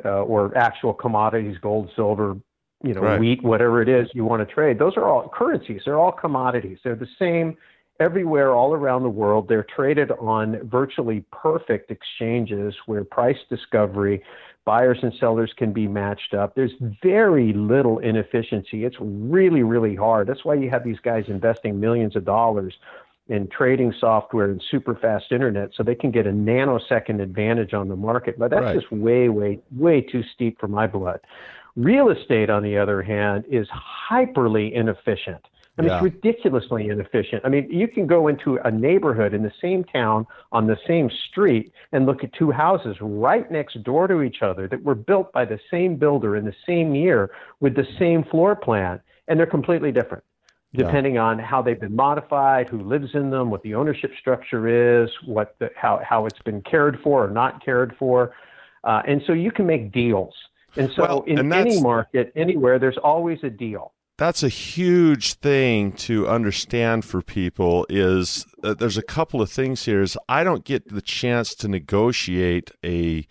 uh, 0.05 0.21
or 0.23 0.55
actual 0.55 0.93
commodities, 0.93 1.57
gold, 1.57 1.89
silver, 1.95 2.37
you 2.83 2.93
know, 2.93 3.01
Right. 3.01 3.19
wheat, 3.19 3.43
whatever 3.43 3.81
it 3.81 3.89
is 3.89 4.07
you 4.13 4.23
want 4.23 4.47
to 4.47 4.53
trade. 4.53 4.77
Those 4.77 4.97
are 4.97 5.05
all 5.05 5.27
currencies. 5.29 5.81
They're 5.83 5.97
all 5.99 6.11
commodities. 6.11 6.77
They're 6.83 6.95
the 6.95 7.09
same 7.17 7.57
everywhere 7.99 8.53
all 8.53 8.73
around 8.73 9.03
the 9.03 9.09
world. 9.09 9.47
They're 9.47 9.63
traded 9.75 10.11
on 10.11 10.59
virtually 10.67 11.25
perfect 11.31 11.91
exchanges 11.91 12.73
where 12.85 13.03
price 13.03 13.37
discovery, 13.49 14.23
buyers 14.65 14.99
and 15.01 15.13
sellers 15.19 15.51
can 15.57 15.73
be 15.73 15.87
matched 15.87 16.33
up. 16.33 16.55
There's 16.55 16.71
very 17.03 17.53
little 17.53 17.99
inefficiency. 17.99 18.85
It's 18.85 18.97
really, 18.99 19.63
really 19.63 19.95
hard. 19.95 20.27
That's 20.27 20.45
why 20.45 20.55
you 20.55 20.69
have 20.69 20.83
these 20.83 20.99
guys 20.99 21.25
investing 21.27 21.79
millions 21.79 22.15
of 22.15 22.25
dollars 22.25 22.73
in 23.27 23.47
trading 23.47 23.93
software 23.99 24.49
and 24.49 24.61
super 24.71 24.95
fast 24.95 25.31
internet 25.31 25.69
so 25.75 25.83
they 25.83 25.93
can 25.95 26.09
get 26.09 26.25
a 26.25 26.31
nanosecond 26.31 27.21
advantage 27.21 27.73
on 27.73 27.87
the 27.87 27.95
market. 27.95 28.39
But 28.39 28.49
that's 28.49 28.63
Right. 28.63 28.75
just 28.79 28.91
way, 28.91 29.29
way, 29.29 29.59
way 29.77 30.01
too 30.01 30.23
steep 30.33 30.59
for 30.59 30.67
my 30.67 30.87
blood. 30.87 31.19
Real 31.75 32.09
estate, 32.09 32.49
on 32.49 32.63
the 32.63 32.77
other 32.77 33.01
hand, 33.01 33.45
is 33.47 33.67
hyperly 33.69 34.71
inefficient. 34.73 35.45
I 35.79 35.81
mean, 35.81 35.89
Yeah. 35.91 35.95
it's 35.95 36.03
ridiculously 36.03 36.89
inefficient. 36.89 37.41
I 37.45 37.49
mean, 37.49 37.71
you 37.71 37.87
can 37.87 38.05
go 38.05 38.27
into 38.27 38.57
a 38.65 38.69
neighborhood 38.69 39.33
in 39.33 39.43
the 39.43 39.51
same 39.61 39.85
town 39.85 40.27
on 40.51 40.67
the 40.67 40.77
same 40.85 41.09
street 41.09 41.71
and 41.93 42.05
look 42.05 42.21
at 42.21 42.33
two 42.33 42.51
houses 42.51 42.97
right 42.99 43.49
next 43.49 43.81
door 43.83 44.05
to 44.07 44.21
each 44.21 44.41
other 44.43 44.67
that 44.67 44.83
were 44.83 44.95
built 44.95 45.31
by 45.31 45.45
the 45.45 45.57
same 45.71 45.95
builder 45.95 46.35
in 46.35 46.43
the 46.43 46.55
same 46.65 46.93
year 46.93 47.31
with 47.61 47.75
the 47.75 47.87
same 47.97 48.23
floor 48.25 48.57
plan, 48.57 48.99
and 49.29 49.39
they're 49.39 49.45
completely 49.47 49.91
different 49.93 50.23
Yeah. 50.73 50.83
depending 50.83 51.17
on 51.17 51.39
how 51.39 51.61
they've 51.61 51.79
been 51.79 51.95
modified, 51.95 52.67
who 52.67 52.79
lives 52.79 53.15
in 53.15 53.29
them, 53.29 53.49
what 53.49 53.63
the 53.63 53.73
ownership 53.73 54.11
structure 54.19 54.67
is, 54.67 55.09
what 55.25 55.55
the, 55.59 55.71
how 55.77 56.01
how 56.03 56.25
it's 56.25 56.41
been 56.41 56.61
cared 56.61 56.99
for 56.99 57.23
or 57.23 57.29
not 57.29 57.63
cared 57.63 57.95
for, 57.97 58.33
uh, 58.83 59.01
and 59.05 59.23
so 59.25 59.31
you 59.31 59.51
can 59.51 59.65
make 59.65 59.93
deals. 59.93 60.35
And 60.75 60.91
so 60.91 61.03
Well, 61.03 61.21
in 61.21 61.39
and 61.39 61.53
any 61.53 61.81
market, 61.81 62.33
anywhere, 62.35 62.79
there's 62.79 62.97
always 62.97 63.39
a 63.43 63.49
deal. 63.49 63.93
That's 64.19 64.43
a 64.43 64.49
huge 64.49 65.35
thing 65.35 65.93
to 65.93 66.27
understand 66.27 67.05
for 67.05 67.21
people 67.21 67.85
is 67.87 68.45
uh, 68.65 68.73
there's 68.73 68.97
a 68.97 69.01
couple 69.01 69.41
of 69.41 69.49
things 69.49 69.85
here 69.85 70.01
is 70.01 70.17
I 70.27 70.43
don't 70.43 70.65
get 70.65 70.93
the 70.93 71.01
chance 71.01 71.55
to 71.55 71.69
negotiate 71.69 72.69
a 72.85 73.25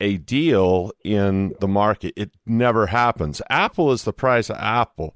a 0.00 0.18
deal 0.18 0.92
in 1.02 1.54
the 1.60 1.68
market. 1.68 2.12
It 2.14 2.32
never 2.44 2.88
happens. 2.88 3.40
Apple 3.48 3.90
is 3.90 4.04
the 4.04 4.12
price 4.12 4.50
of 4.50 4.56
Apple. 4.58 5.14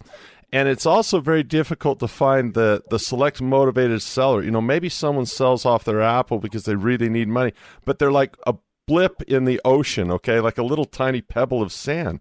And 0.51 0.67
it's 0.67 0.87
also 0.87 1.21
very 1.21 1.43
difficult 1.43 2.01
to 2.01 2.09
find 2.09 2.55
the, 2.55 2.83
the 2.89 2.99
select 2.99 3.43
motivated 3.43 4.01
seller. 4.01 4.43
You 4.43 4.51
know, 4.51 4.63
maybe 4.63 4.89
someone 4.89 5.27
sells 5.27 5.67
off 5.67 5.85
their 5.85 6.01
Apple 6.01 6.39
because 6.39 6.65
they 6.65 6.75
really 6.75 7.11
need 7.11 7.29
money, 7.29 7.53
but 7.85 7.99
they're 7.99 8.11
like 8.11 8.35
a 8.47 8.55
blip 8.87 9.21
in 9.25 9.45
the 9.45 9.61
ocean, 9.63 10.11
okay? 10.11 10.41
Like 10.41 10.57
a 10.57 10.63
little 10.63 10.87
tiny 10.87 11.21
pebble 11.21 11.61
of 11.61 11.71
sand. 11.71 12.21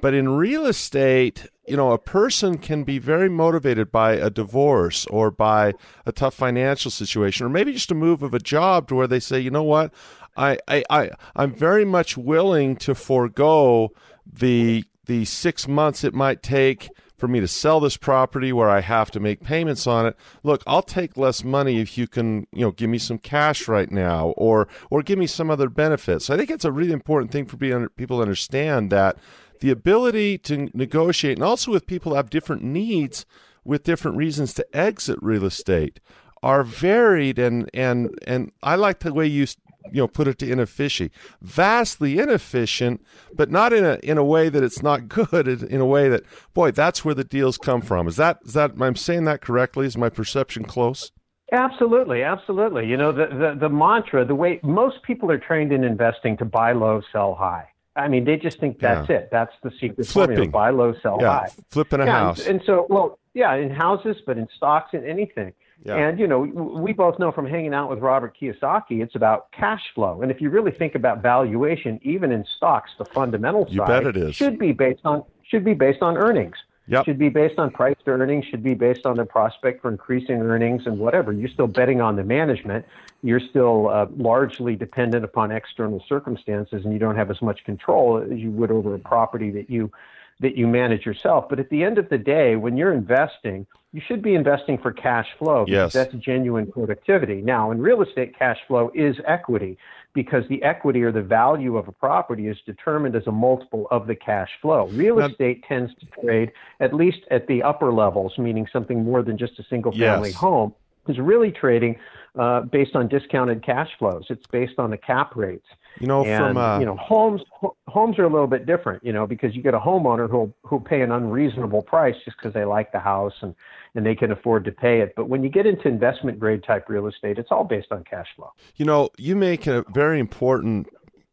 But 0.00 0.14
in 0.14 0.28
real 0.28 0.66
estate, 0.66 1.46
you 1.68 1.76
know, 1.76 1.92
a 1.92 1.98
person 1.98 2.58
can 2.58 2.84
be 2.84 2.98
very 2.98 3.28
motivated 3.28 3.92
by 3.92 4.12
a 4.12 4.30
divorce 4.30 5.06
or 5.06 5.30
by 5.30 5.74
a 6.06 6.12
tough 6.12 6.34
financial 6.34 6.90
situation, 6.90 7.46
or 7.46 7.48
maybe 7.48 7.72
just 7.72 7.90
a 7.90 7.94
move 7.94 8.22
of 8.22 8.34
a 8.34 8.38
job 8.38 8.88
to 8.88 8.94
where 8.94 9.06
they 9.06 9.20
say, 9.20 9.38
you 9.38 9.50
know 9.50 9.62
what, 9.62 9.92
I, 10.36 10.58
I, 10.68 10.84
I 10.88 11.10
I'm 11.36 11.52
very 11.52 11.84
much 11.84 12.16
willing 12.16 12.76
to 12.76 12.94
forego 12.94 13.90
the 14.24 14.84
the 15.06 15.24
six 15.24 15.66
months 15.66 16.04
it 16.04 16.14
might 16.14 16.42
take 16.42 16.90
for 17.16 17.26
me 17.26 17.40
to 17.40 17.48
sell 17.48 17.80
this 17.80 17.96
property 17.96 18.52
where 18.52 18.70
I 18.70 18.80
have 18.80 19.10
to 19.10 19.20
make 19.20 19.42
payments 19.42 19.86
on 19.86 20.06
it. 20.06 20.16
Look, 20.44 20.62
I'll 20.66 20.82
take 20.82 21.16
less 21.16 21.42
money 21.42 21.80
if 21.80 21.98
you 21.98 22.06
can, 22.06 22.46
you 22.52 22.60
know, 22.60 22.70
give 22.70 22.88
me 22.88 22.98
some 22.98 23.18
cash 23.18 23.66
right 23.66 23.90
now 23.90 24.28
or 24.36 24.68
or 24.90 25.02
give 25.02 25.18
me 25.18 25.26
some 25.26 25.50
other 25.50 25.68
benefits. 25.68 26.26
So 26.26 26.34
I 26.34 26.36
think 26.36 26.50
it's 26.50 26.64
a 26.64 26.72
really 26.72 26.92
important 26.92 27.32
thing 27.32 27.46
for 27.46 27.56
people 27.56 28.18
to 28.18 28.22
understand 28.22 28.90
that 28.92 29.18
the 29.60 29.70
ability 29.70 30.38
to 30.38 30.68
negotiate 30.74 31.36
and 31.36 31.44
also 31.44 31.70
with 31.70 31.86
people 31.86 32.12
who 32.12 32.16
have 32.16 32.30
different 32.30 32.62
needs 32.62 33.26
with 33.64 33.84
different 33.84 34.16
reasons 34.16 34.54
to 34.54 34.76
exit 34.76 35.18
real 35.20 35.44
estate 35.44 36.00
are 36.42 36.62
varied 36.62 37.38
and 37.38 37.68
and 37.74 38.18
and 38.26 38.52
I 38.62 38.76
like 38.76 39.00
the 39.00 39.12
way 39.12 39.26
you 39.26 39.46
you 39.90 40.02
know 40.02 40.08
put 40.08 40.28
it 40.28 40.38
to 40.38 40.50
inefficient 40.50 41.12
vastly 41.40 42.18
inefficient 42.18 43.04
but 43.34 43.50
not 43.50 43.72
in 43.72 43.84
a 43.84 43.98
in 44.02 44.18
a 44.18 44.24
way 44.24 44.48
that 44.48 44.62
it's 44.62 44.82
not 44.82 45.08
good 45.08 45.48
in 45.48 45.80
a 45.80 45.86
way 45.86 46.08
that 46.08 46.24
boy 46.54 46.70
that's 46.70 47.04
where 47.04 47.14
the 47.14 47.24
deals 47.24 47.58
come 47.58 47.80
from 47.80 48.06
is 48.08 48.16
that 48.16 48.38
is 48.44 48.52
that 48.54 48.72
I'm 48.80 48.96
saying 48.96 49.24
that 49.24 49.40
correctly 49.40 49.86
is 49.86 49.96
my 49.96 50.08
perception 50.08 50.64
close 50.64 51.12
Absolutely, 51.50 52.22
absolutely. 52.22 52.86
You 52.86 52.98
know, 52.98 53.10
the, 53.10 53.26
the, 53.26 53.56
the 53.58 53.68
mantra, 53.70 54.24
the 54.24 54.34
way 54.34 54.60
most 54.62 55.02
people 55.02 55.30
are 55.30 55.38
trained 55.38 55.72
in 55.72 55.82
investing 55.82 56.36
to 56.38 56.44
buy 56.44 56.72
low, 56.72 57.00
sell 57.10 57.34
high. 57.34 57.68
I 57.98 58.08
mean, 58.08 58.24
they 58.24 58.36
just 58.36 58.58
think 58.60 58.78
that's 58.78 59.08
Yeah. 59.08 59.16
it. 59.16 59.28
That's 59.30 59.52
the 59.62 59.70
secret 59.80 60.06
Flipping. 60.06 60.36
formula. 60.36 60.50
Buy 60.52 60.70
low, 60.70 60.94
sell 61.02 61.18
yeah 61.20 61.40
high. 61.40 61.48
flipping 61.70 62.00
a 62.00 62.06
yeah, 62.06 62.12
house 62.12 62.46
And, 62.46 62.56
and 62.58 62.66
so, 62.66 62.86
well, 62.88 63.18
yeah, 63.34 63.54
in 63.54 63.70
houses, 63.70 64.16
but 64.26 64.38
in 64.38 64.48
stocks 64.56 64.94
and 64.94 65.04
anything. 65.04 65.52
Yeah. 65.84 65.94
And, 65.96 66.18
you 66.18 66.26
know, 66.26 66.40
we 66.40 66.92
both 66.92 67.18
know 67.20 67.30
from 67.30 67.46
hanging 67.46 67.72
out 67.72 67.88
with 67.88 68.00
Robert 68.00 68.34
Kiyosaki, 68.40 69.00
it's 69.02 69.14
about 69.14 69.50
cash 69.52 69.82
flow. 69.94 70.22
And 70.22 70.30
if 70.30 70.40
you 70.40 70.50
really 70.50 70.72
think 70.72 70.96
about 70.96 71.22
valuation, 71.22 72.00
even 72.02 72.32
in 72.32 72.44
stocks, 72.56 72.90
the 72.98 73.04
fundamental 73.04 73.64
You 73.68 73.78
side 73.78 73.86
bet 73.88 74.06
it 74.06 74.16
is. 74.16 74.34
should 74.34 74.58
be 74.58 74.72
based 74.72 75.02
on 75.04 75.22
should 75.44 75.64
be 75.64 75.74
based 75.74 76.02
on 76.02 76.16
earnings. 76.18 76.56
Yep. 76.88 77.04
Should 77.04 77.18
be 77.18 77.28
based 77.28 77.58
on 77.58 77.70
price 77.70 77.96
to 78.06 78.12
earnings, 78.12 78.46
should 78.46 78.62
be 78.62 78.74
based 78.74 79.04
on 79.04 79.16
the 79.16 79.26
prospect 79.26 79.82
for 79.82 79.90
increasing 79.90 80.40
earnings 80.40 80.86
and 80.86 80.98
whatever. 80.98 81.32
You're 81.32 81.50
still 81.50 81.66
betting 81.66 82.00
on 82.00 82.16
the 82.16 82.24
management. 82.24 82.86
You're 83.22 83.40
still 83.40 83.88
uh, 83.88 84.06
largely 84.16 84.74
dependent 84.74 85.22
upon 85.22 85.52
external 85.52 86.02
circumstances, 86.08 86.84
and 86.84 86.92
you 86.92 86.98
don't 86.98 87.16
have 87.16 87.30
as 87.30 87.42
much 87.42 87.64
control 87.64 88.18
as 88.18 88.38
you 88.38 88.50
would 88.52 88.70
over 88.70 88.94
a 88.94 88.98
property 88.98 89.50
that 89.50 89.68
you 89.68 89.92
that 90.40 90.56
you 90.56 90.66
manage 90.66 91.04
yourself. 91.04 91.48
But 91.48 91.58
at 91.58 91.68
the 91.70 91.82
end 91.82 91.98
of 91.98 92.08
the 92.08 92.18
day, 92.18 92.56
when 92.56 92.76
you're 92.76 92.92
investing, 92.92 93.66
you 93.92 94.00
should 94.06 94.22
be 94.22 94.34
investing 94.34 94.78
for 94.78 94.92
cash 94.92 95.26
flow 95.38 95.64
because 95.64 95.94
Yes. 95.94 96.10
that's 96.10 96.14
genuine 96.14 96.70
productivity. 96.70 97.40
Now, 97.42 97.70
in 97.70 97.80
real 97.80 98.02
estate, 98.02 98.38
cash 98.38 98.58
flow 98.66 98.90
is 98.94 99.16
equity 99.26 99.78
because 100.12 100.46
the 100.48 100.62
equity 100.62 101.02
or 101.02 101.10
the 101.12 101.22
value 101.22 101.76
of 101.76 101.88
a 101.88 101.92
property 101.92 102.46
is 102.48 102.56
determined 102.66 103.14
as 103.16 103.26
a 103.26 103.32
multiple 103.32 103.88
of 103.90 104.06
the 104.06 104.14
cash 104.14 104.50
flow. 104.60 104.86
Real 104.92 105.16
Now- 105.16 105.26
estate 105.26 105.64
tends 105.64 105.92
to 105.96 106.06
trade 106.20 106.52
at 106.80 106.92
least 106.94 107.20
at 107.30 107.46
the 107.46 107.62
upper 107.62 107.92
levels, 107.92 108.36
meaning 108.38 108.66
something 108.72 109.04
more 109.04 109.22
than 109.22 109.36
just 109.38 109.58
a 109.58 109.62
single 109.64 109.92
family 109.92 110.28
Yes. 110.30 110.38
home, 110.38 110.72
is 111.08 111.18
really 111.18 111.50
trading 111.50 111.96
uh, 112.38 112.60
based 112.60 112.94
on 112.94 113.08
discounted 113.08 113.62
cash 113.62 113.90
flows. 113.98 114.26
It's 114.28 114.46
based 114.46 114.78
on 114.78 114.90
the 114.90 114.96
cap 114.98 115.34
rates. 115.34 115.66
You 116.00 116.06
know 116.06 116.24
and 116.24 116.38
from 116.38 116.56
uh, 116.56 116.78
you 116.78 116.86
know 116.86 116.96
homes 116.96 117.42
homes 117.86 118.18
are 118.18 118.24
a 118.24 118.28
little 118.28 118.46
bit 118.46 118.66
different 118.66 119.02
you 119.04 119.12
know 119.12 119.26
because 119.26 119.54
you 119.54 119.62
get 119.62 119.74
a 119.74 119.78
homeowner 119.78 120.30
who'll 120.30 120.52
who'll 120.62 120.80
pay 120.80 121.00
an 121.00 121.10
unreasonable 121.12 121.82
price 121.82 122.14
just 122.24 122.36
because 122.36 122.54
they 122.54 122.64
like 122.64 122.92
the 122.92 123.00
house 123.00 123.34
and 123.40 123.54
and 123.94 124.04
they 124.04 124.14
can 124.14 124.30
afford 124.30 124.64
to 124.64 124.72
pay 124.72 125.00
it 125.00 125.12
but 125.16 125.28
when 125.28 125.42
you 125.42 125.48
get 125.48 125.66
into 125.66 125.88
investment 125.88 126.38
grade 126.38 126.62
type 126.62 126.88
real 126.88 127.06
estate 127.06 127.38
it's 127.38 127.48
all 127.50 127.64
based 127.64 127.90
on 127.90 128.04
cash 128.04 128.28
flow 128.36 128.52
You 128.76 128.84
know, 128.84 129.10
you 129.18 129.34
make 129.34 129.66
a 129.66 129.84
very 129.92 130.20
important 130.20 130.88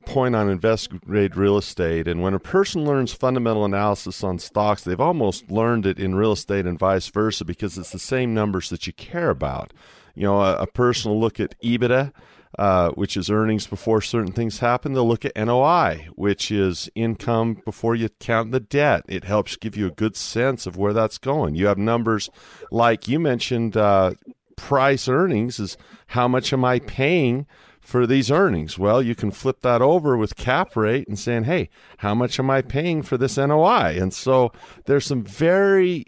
point 0.06 0.36
on 0.36 0.50
investment 0.50 1.06
grade 1.06 1.36
real 1.36 1.58
estate. 1.58 2.08
And 2.08 2.22
when 2.22 2.34
a 2.34 2.40
person 2.40 2.86
learns 2.86 3.14
fundamental 3.14 3.66
analysis 3.66 4.24
on 4.24 4.40
stocks, 4.40 4.84
they've 4.84 5.00
almost 5.00 5.52
learned 5.52 5.86
it 5.86 6.00
in 6.00 6.16
real 6.16 6.32
estate 6.32 6.66
and 6.66 6.80
vice 6.80 7.08
versa 7.08 7.44
because 7.44 7.78
it's 7.78 7.92
the 7.92 8.00
same 8.00 8.34
numbers 8.34 8.70
that 8.70 8.88
you 8.88 8.94
care 8.94 9.30
about. 9.30 9.74
You 10.16 10.24
know, 10.24 10.42
a, 10.42 10.56
a 10.58 10.68
person 10.68 11.12
will 11.12 11.20
look 11.20 11.40
at 11.40 11.60
EBITDA, 11.62 12.12
uh, 12.58 12.90
which 12.92 13.18
is 13.18 13.30
earnings 13.30 13.68
before 13.68 14.02
certain 14.02 14.32
things 14.32 14.60
happen. 14.60 14.94
They'll 14.94 15.08
look 15.08 15.26
at 15.26 15.36
NOI, 15.36 16.08
which 16.16 16.52
is 16.52 16.90
income 16.96 17.62
before 17.66 17.96
you 17.96 18.10
count 18.20 18.52
the 18.52 18.60
debt. 18.60 19.04
It 19.08 19.26
helps 19.26 19.58
give 19.58 19.76
you 19.76 19.88
a 19.88 19.92
good 19.92 20.16
sense 20.16 20.66
of 20.66 20.78
where 20.78 20.94
that's 20.94 21.18
going. 21.18 21.56
You 21.56 21.68
have 21.68 21.78
numbers 21.78 22.30
like 22.72 23.08
you 23.08 23.20
mentioned. 23.20 23.76
Uh, 23.78 24.14
price 24.56 25.08
earnings 25.08 25.60
is 25.60 25.78
how 26.08 26.28
much 26.28 26.54
am 26.54 26.64
I 26.64 26.80
paying 26.80 27.46
for 27.80 28.08
these 28.08 28.32
earnings? 28.32 28.80
Well, 28.80 29.02
you 29.02 29.16
can 29.16 29.32
flip 29.32 29.62
that 29.62 29.82
over 29.82 30.18
with 30.18 30.36
cap 30.36 30.76
rate 30.76 31.08
and 31.08 31.20
saying, 31.20 31.44
hey, 31.44 31.70
how 31.98 32.16
much 32.16 32.40
am 32.40 32.50
I 32.50 32.62
paying 32.62 33.04
for 33.04 33.18
this 33.18 33.38
NOI? 33.38 33.98
And 34.00 34.14
so 34.14 34.52
there's 34.86 35.06
some 35.06 35.24
very 35.24 36.06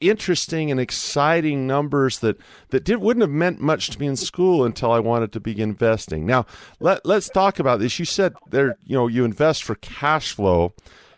interesting 0.00 0.70
and 0.70 0.80
exciting 0.80 1.66
numbers 1.66 2.18
that 2.20 2.36
that 2.70 2.84
did, 2.84 3.00
wouldn't 3.00 3.22
have 3.22 3.30
meant 3.30 3.60
much 3.60 3.90
to 3.90 4.00
me 4.00 4.06
in 4.06 4.16
school 4.16 4.64
until 4.64 4.92
I 4.92 4.98
wanted 4.98 5.32
to 5.32 5.40
begin 5.40 5.70
investing. 5.70 6.24
Now, 6.26 6.46
let, 6.80 7.04
let's 7.04 7.28
talk 7.28 7.58
about 7.58 7.80
this. 7.80 7.98
You 7.98 8.04
said 8.04 8.34
there, 8.50 8.76
you 8.84 8.96
know, 8.96 9.08
you 9.08 9.24
invest 9.24 9.64
for 9.64 9.74
cash 9.76 10.32
flow. 10.32 10.72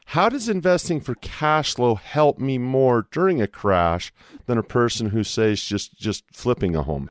How 0.07 0.29
does 0.29 0.49
investing 0.49 1.01
for 1.01 1.15
cash 1.17 1.75
flow 1.75 1.97
help 1.97 2.39
me 2.39 2.59
more 2.59 3.07
during 3.11 3.43
a 3.43 3.49
crash 3.49 4.13
than 4.47 4.57
a 4.57 4.63
person 4.63 5.11
who 5.11 5.25
says 5.25 5.63
just 5.63 5.99
just 5.99 6.25
flipping 6.33 6.75
a 6.77 6.83
home? 6.83 7.09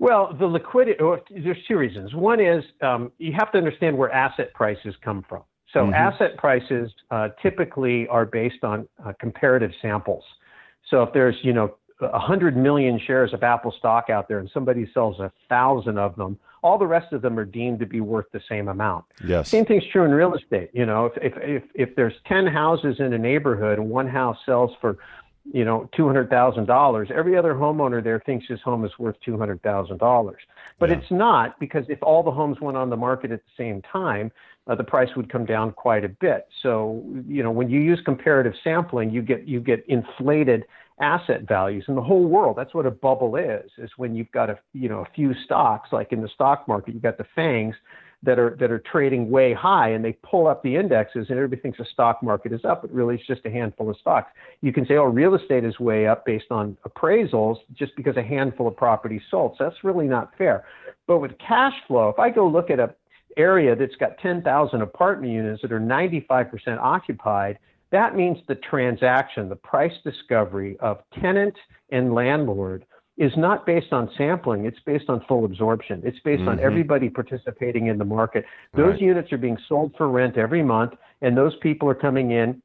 well 0.00 0.32
the 0.38 0.46
liquidity 0.46 0.96
there's 1.42 1.64
two 1.66 1.76
reasons 1.76 2.14
one 2.14 2.40
is 2.40 2.64
um, 2.82 3.10
you 3.18 3.32
have 3.32 3.50
to 3.52 3.58
understand 3.58 3.96
where 3.96 4.10
asset 4.12 4.52
prices 4.54 4.94
come 5.02 5.24
from 5.28 5.42
so 5.72 5.80
Mhm. 5.86 5.92
asset 5.94 6.36
prices 6.36 6.90
uh, 7.10 7.28
typically 7.42 8.06
are 8.08 8.24
based 8.24 8.64
on 8.64 8.88
uh, 9.04 9.12
comparative 9.20 9.72
samples 9.82 10.24
so 10.90 11.02
if 11.02 11.12
there's 11.12 11.36
you 11.42 11.52
know 11.52 11.74
a 12.00 12.18
hundred 12.18 12.56
million 12.56 13.00
shares 13.06 13.32
of 13.32 13.42
apple 13.42 13.74
stock 13.78 14.10
out 14.10 14.28
there 14.28 14.38
and 14.38 14.50
somebody 14.52 14.88
sells 14.94 15.18
a 15.20 15.32
thousand 15.48 15.98
of 15.98 16.14
them 16.16 16.38
all 16.62 16.78
the 16.78 16.86
rest 16.86 17.12
of 17.12 17.22
them 17.22 17.38
are 17.38 17.44
deemed 17.44 17.78
to 17.78 17.86
be 17.86 18.00
worth 18.00 18.26
the 18.32 18.40
same 18.48 18.68
amount 18.68 19.04
Yes. 19.24 19.48
Same 19.48 19.64
thing's 19.64 19.84
true 19.92 20.04
in 20.04 20.10
real 20.10 20.34
estate. 20.34 20.70
You 20.72 20.86
know, 20.86 21.06
if 21.06 21.16
if 21.16 21.34
if, 21.42 21.62
if 21.74 21.96
there's 21.96 22.14
ten 22.26 22.46
houses 22.46 22.96
in 22.98 23.12
a 23.12 23.18
neighborhood 23.18 23.78
and 23.78 23.90
one 23.90 24.06
house 24.06 24.36
sells 24.46 24.70
for, 24.80 24.98
you 25.52 25.64
know, 25.64 25.88
two 25.96 26.06
hundred 26.06 26.28
thousand 26.30 26.66
dollars, 26.66 27.08
every 27.14 27.36
other 27.36 27.54
homeowner 27.54 28.02
there 28.02 28.20
thinks 28.20 28.46
his 28.46 28.60
home 28.60 28.84
is 28.84 28.92
worth 28.98 29.16
two 29.24 29.38
hundred 29.38 29.62
thousand 29.62 29.98
dollars. 29.98 30.40
But 30.78 30.90
Yeah. 30.90 30.96
it's 30.96 31.10
not 31.10 31.58
because 31.58 31.84
if 31.88 32.02
all 32.02 32.22
the 32.22 32.30
homes 32.30 32.60
went 32.60 32.76
on 32.76 32.90
the 32.90 32.96
market 32.96 33.30
at 33.32 33.40
the 33.44 33.50
same 33.56 33.82
time, 33.82 34.30
uh, 34.66 34.74
the 34.74 34.84
price 34.84 35.08
would 35.16 35.30
come 35.30 35.46
down 35.46 35.72
quite 35.72 36.04
a 36.04 36.08
bit. 36.08 36.48
So 36.62 37.02
you 37.26 37.42
know, 37.42 37.50
when 37.50 37.70
you 37.70 37.80
use 37.80 38.00
comparative 38.04 38.54
sampling, 38.62 39.10
you 39.10 39.22
get 39.22 39.48
you 39.48 39.60
get 39.60 39.84
inflated 39.88 40.64
asset 41.00 41.42
values 41.42 41.84
in 41.88 41.94
the 41.94 42.02
whole 42.02 42.24
world. 42.24 42.56
That's 42.56 42.74
what 42.74 42.84
a 42.84 42.90
bubble 42.90 43.36
is, 43.36 43.70
is 43.78 43.90
when 43.96 44.16
you've 44.16 44.32
got 44.32 44.50
a, 44.50 44.58
you 44.72 44.88
know, 44.88 45.00
a 45.00 45.08
few 45.14 45.32
stocks, 45.44 45.90
like 45.92 46.12
in 46.12 46.22
the 46.22 46.28
stock 46.28 46.66
market, 46.66 46.92
you've 46.92 47.02
got 47.04 47.18
the 47.18 47.26
FANGs 47.36 47.74
that 48.22 48.38
are, 48.38 48.56
that 48.58 48.70
are 48.70 48.80
trading 48.80 49.30
way 49.30 49.54
high 49.54 49.90
and 49.90 50.04
they 50.04 50.12
pull 50.28 50.48
up 50.48 50.62
the 50.62 50.74
indexes 50.74 51.26
and 51.28 51.38
everybody 51.38 51.62
thinks 51.62 51.78
the 51.78 51.86
stock 51.92 52.22
market 52.22 52.52
is 52.52 52.64
up, 52.64 52.82
but 52.82 52.90
really 52.90 53.14
it's 53.14 53.26
just 53.26 53.44
a 53.44 53.50
handful 53.50 53.88
of 53.88 53.96
stocks. 53.98 54.32
You 54.60 54.72
can 54.72 54.86
say, 54.86 54.94
oh, 54.94 55.04
real 55.04 55.34
estate 55.34 55.64
is 55.64 55.78
way 55.78 56.06
up 56.06 56.26
based 56.26 56.50
on 56.50 56.76
appraisals 56.86 57.58
just 57.74 57.94
because 57.96 58.16
a 58.16 58.22
handful 58.22 58.66
of 58.66 58.76
properties 58.76 59.22
sold. 59.30 59.54
So 59.58 59.64
that's 59.64 59.84
really 59.84 60.06
not 60.06 60.32
fair. 60.36 60.64
But 61.06 61.18
with 61.18 61.32
cash 61.38 61.74
flow, 61.86 62.08
if 62.08 62.18
I 62.18 62.30
go 62.30 62.48
look 62.48 62.70
at 62.70 62.80
a 62.80 62.94
area 63.36 63.76
that's 63.76 63.94
got 63.96 64.18
10,000 64.18 64.82
apartment 64.82 65.32
units 65.32 65.62
that 65.62 65.70
are 65.70 65.80
95% 65.80 66.50
occupied, 66.78 67.58
that 67.90 68.16
means 68.16 68.38
the 68.48 68.56
transaction, 68.56 69.48
the 69.48 69.56
price 69.56 69.92
discovery 70.04 70.76
of 70.80 70.98
tenant 71.20 71.54
and 71.90 72.12
landlord 72.12 72.84
is 73.18 73.32
not 73.36 73.66
based 73.66 73.92
on 73.92 74.08
sampling, 74.16 74.64
it's 74.64 74.78
based 74.86 75.08
on 75.08 75.22
full 75.26 75.44
absorption. 75.44 76.00
It's 76.04 76.18
based 76.24 76.40
mm-hmm. 76.40 76.50
on 76.50 76.60
everybody 76.60 77.08
participating 77.10 77.88
in 77.88 77.98
the 77.98 78.04
market. 78.04 78.44
Those 78.74 78.92
right. 78.92 79.00
units 79.00 79.32
are 79.32 79.38
being 79.38 79.58
sold 79.68 79.92
for 79.98 80.08
rent 80.08 80.38
every 80.38 80.62
month, 80.62 80.92
and 81.20 81.36
those 81.36 81.54
people 81.60 81.88
are 81.90 81.96
coming 81.96 82.30
in 82.30 82.62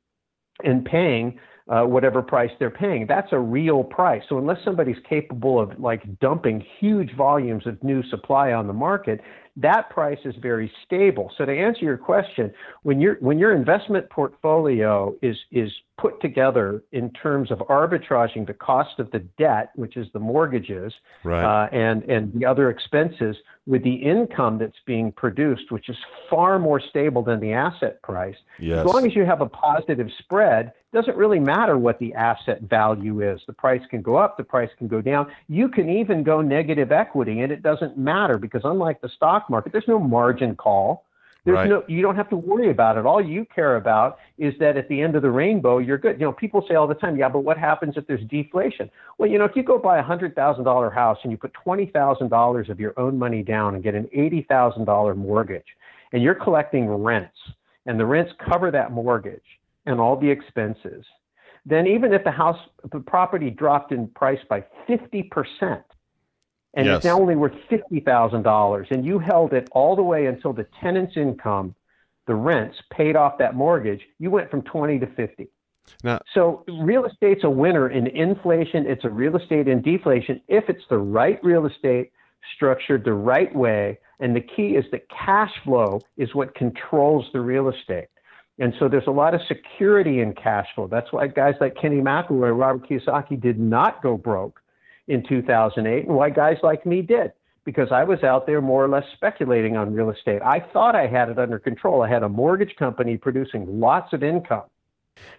and 0.63 0.85
paying 0.85 1.39
uh, 1.69 1.83
whatever 1.83 2.21
price 2.21 2.51
they're 2.59 2.69
paying. 2.69 3.07
That's 3.07 3.31
a 3.31 3.39
real 3.39 3.83
price. 3.83 4.21
So 4.29 4.37
unless 4.37 4.57
somebody's 4.63 4.97
capable 5.09 5.59
of 5.59 5.79
like 5.79 6.19
dumping 6.19 6.63
huge 6.79 7.15
volumes 7.15 7.65
of 7.65 7.81
new 7.83 8.03
supply 8.09 8.51
on 8.51 8.67
the 8.67 8.73
market, 8.73 9.21
that 9.55 9.89
price 9.89 10.17
is 10.25 10.35
very 10.41 10.71
stable. 10.85 11.31
So 11.37 11.45
to 11.45 11.51
answer 11.51 11.85
your 11.85 11.97
question, 11.97 12.51
when 12.83 12.99
your 12.99 13.15
when 13.21 13.39
your 13.39 13.55
investment 13.55 14.09
portfolio 14.09 15.15
is 15.21 15.37
is 15.51 15.71
put 15.97 16.19
together 16.21 16.83
in 16.91 17.11
terms 17.11 17.51
of 17.51 17.59
arbitraging 17.59 18.47
the 18.47 18.53
cost 18.53 18.99
of 18.99 19.11
the 19.11 19.19
debt, 19.37 19.69
which 19.75 19.95
is 19.95 20.07
the 20.13 20.19
mortgages, 20.19 20.91
right. 21.23 21.43
uh, 21.43 21.69
and 21.71 22.03
and 22.03 22.33
the 22.33 22.45
other 22.45 22.69
expenses, 22.69 23.35
with 23.67 23.83
the 23.83 23.93
income 23.93 24.57
that's 24.57 24.79
being 24.85 25.11
produced, 25.11 25.71
which 25.71 25.89
is 25.89 25.97
far 26.29 26.57
more 26.57 26.79
stable 26.79 27.21
than 27.21 27.39
the 27.39 27.53
asset 27.53 28.01
price. 28.01 28.35
Yes. 28.59 28.79
As 28.79 28.85
long 28.91 29.05
as 29.05 29.15
you 29.15 29.23
have 29.23 29.41
a 29.41 29.47
positive 29.47 30.09
spread, 30.19 30.67
it 30.67 30.97
doesn't 30.97 31.15
really 31.15 31.39
matter 31.39 31.77
what 31.77 31.99
the 31.99 32.13
asset 32.15 32.61
value 32.63 33.21
is. 33.21 33.39
The 33.45 33.53
price 33.53 33.81
can 33.89 34.01
go 34.01 34.15
up, 34.15 34.35
the 34.35 34.43
price 34.43 34.69
can 34.77 34.87
go 34.87 34.99
down. 34.99 35.31
You 35.47 35.69
can 35.69 35.89
even 35.89 36.23
go 36.23 36.41
negative 36.41 36.91
equity, 36.91 37.41
and 37.41 37.51
it 37.51 37.61
doesn't 37.61 37.97
matter 37.97 38.37
because 38.39 38.61
unlike 38.63 38.99
the 39.01 39.09
stock 39.09 39.49
market, 39.49 39.71
there's 39.71 39.87
no 39.87 39.99
margin 39.99 40.55
call. 40.55 41.05
There's 41.45 41.55
right. 41.55 41.69
no, 41.69 41.83
you 41.89 42.01
don't 42.01 42.15
have 42.15 42.29
to 42.29 42.37
worry 42.37 42.71
about 42.71 42.97
it. 42.97 43.05
All 43.05 43.21
you 43.21 43.45
care 43.53 43.75
about 43.75 44.17
is 44.37 44.53
that 44.59 44.77
at 44.77 44.87
the 44.87 45.01
end 45.01 45.17
of 45.17 45.23
the 45.23 45.29
rainbow, 45.29 45.79
you're 45.79 45.97
good. 45.97 46.17
You 46.17 46.27
know, 46.27 46.31
people 46.31 46.65
say 46.69 46.75
all 46.75 46.87
the 46.87 46.93
time, 46.93 47.17
yeah, 47.17 47.27
but 47.27 47.39
what 47.39 47.57
happens 47.57 47.95
if 47.97 48.07
there's 48.07 48.25
deflation? 48.29 48.89
Well, 49.17 49.29
you 49.29 49.37
know, 49.37 49.43
if 49.43 49.51
you 49.53 49.61
go 49.61 49.77
buy 49.77 49.97
a 49.97 50.03
hundred 50.03 50.35
thousand 50.35 50.63
dollar 50.63 50.89
house 50.89 51.17
and 51.23 51.31
you 51.31 51.37
put 51.37 51.53
twenty 51.53 51.87
thousand 51.87 52.29
dollars 52.29 52.69
of 52.69 52.79
your 52.79 52.97
own 52.97 53.19
money 53.19 53.43
down 53.43 53.75
and 53.75 53.83
get 53.83 53.93
an 53.93 54.07
eighty 54.13 54.45
thousand 54.47 54.85
dollar 54.85 55.15
mortgage, 55.15 55.67
and 56.13 56.23
you're 56.23 56.35
collecting 56.35 56.87
rents, 56.87 57.37
and 57.87 57.99
the 57.99 58.05
rents 58.05 58.31
cover 58.49 58.71
that 58.71 58.93
mortgage 58.93 59.41
and 59.85 59.99
all 59.99 60.15
the 60.17 60.29
expenses, 60.29 61.03
then 61.65 61.87
even 61.87 62.13
if 62.13 62.23
the 62.23 62.31
house, 62.31 62.59
the 62.93 62.99
property 63.01 63.49
dropped 63.49 63.91
in 63.91 64.07
price 64.07 64.39
by 64.49 64.63
fifty 64.87 65.23
percent, 65.23 65.83
and 66.73 66.87
yes. 66.87 66.97
it's 66.97 67.05
now 67.05 67.19
only 67.19 67.35
worth 67.35 67.53
fifty 67.69 67.99
thousand 67.99 68.43
dollars, 68.43 68.87
and 68.91 69.05
you 69.05 69.19
held 69.19 69.53
it 69.53 69.69
all 69.71 69.95
the 69.95 70.03
way 70.03 70.25
until 70.25 70.53
the 70.53 70.65
tenant's 70.81 71.17
income, 71.17 71.75
the 72.27 72.35
rents 72.35 72.77
paid 72.91 73.15
off 73.15 73.37
that 73.37 73.55
mortgage, 73.55 74.01
you 74.19 74.31
went 74.31 74.49
from 74.49 74.61
twenty 74.63 74.99
to 74.99 75.07
fifty. 75.07 75.49
Now, 76.03 76.19
so 76.33 76.63
real 76.67 77.05
estate's 77.05 77.43
a 77.43 77.49
winner 77.49 77.89
in 77.89 78.07
inflation. 78.07 78.85
It's 78.87 79.03
a 79.03 79.09
real 79.09 79.35
estate 79.35 79.67
in 79.67 79.81
deflation 79.81 80.41
if 80.47 80.69
it's 80.69 80.83
the 80.89 80.97
right 80.97 81.43
real 81.43 81.65
estate 81.65 82.11
structured 82.55 83.03
the 83.03 83.13
right 83.13 83.53
way. 83.53 83.99
And 84.19 84.35
the 84.35 84.41
key 84.41 84.75
is 84.75 84.85
that 84.91 85.07
cash 85.09 85.51
flow 85.63 85.99
is 86.17 86.33
what 86.33 86.55
controls 86.55 87.25
the 87.33 87.41
real 87.41 87.69
estate. 87.69 88.07
And 88.59 88.73
so 88.79 88.87
there's 88.87 89.07
a 89.07 89.11
lot 89.11 89.33
of 89.33 89.41
security 89.47 90.21
in 90.21 90.33
cash 90.33 90.67
flow. 90.75 90.87
That's 90.87 91.11
why 91.11 91.27
guys 91.27 91.55
like 91.59 91.75
Kenny 91.75 91.97
McElroy, 91.97 92.57
Robert 92.57 92.87
Kiyosaki 92.87 93.41
did 93.41 93.59
not 93.59 94.01
go 94.01 94.15
broke 94.15 94.61
in 95.07 95.23
2008 95.27 96.07
and 96.07 96.15
why 96.15 96.29
guys 96.29 96.57
like 96.63 96.85
me 96.85 97.01
did 97.01 97.31
because 97.65 97.91
I 97.91 98.03
was 98.03 98.23
out 98.23 98.45
there 98.45 98.61
more 98.61 98.83
or 98.83 98.89
less 98.89 99.05
speculating 99.13 99.77
on 99.77 99.93
real 99.93 100.09
estate. 100.09 100.41
I 100.41 100.59
thought 100.59 100.95
I 100.95 101.07
had 101.07 101.29
it 101.29 101.39
under 101.39 101.59
control. 101.59 102.01
I 102.01 102.09
had 102.09 102.23
a 102.23 102.29
mortgage 102.29 102.75
company 102.75 103.17
producing 103.17 103.79
lots 103.79 104.11
of 104.11 104.21
income 104.21 104.63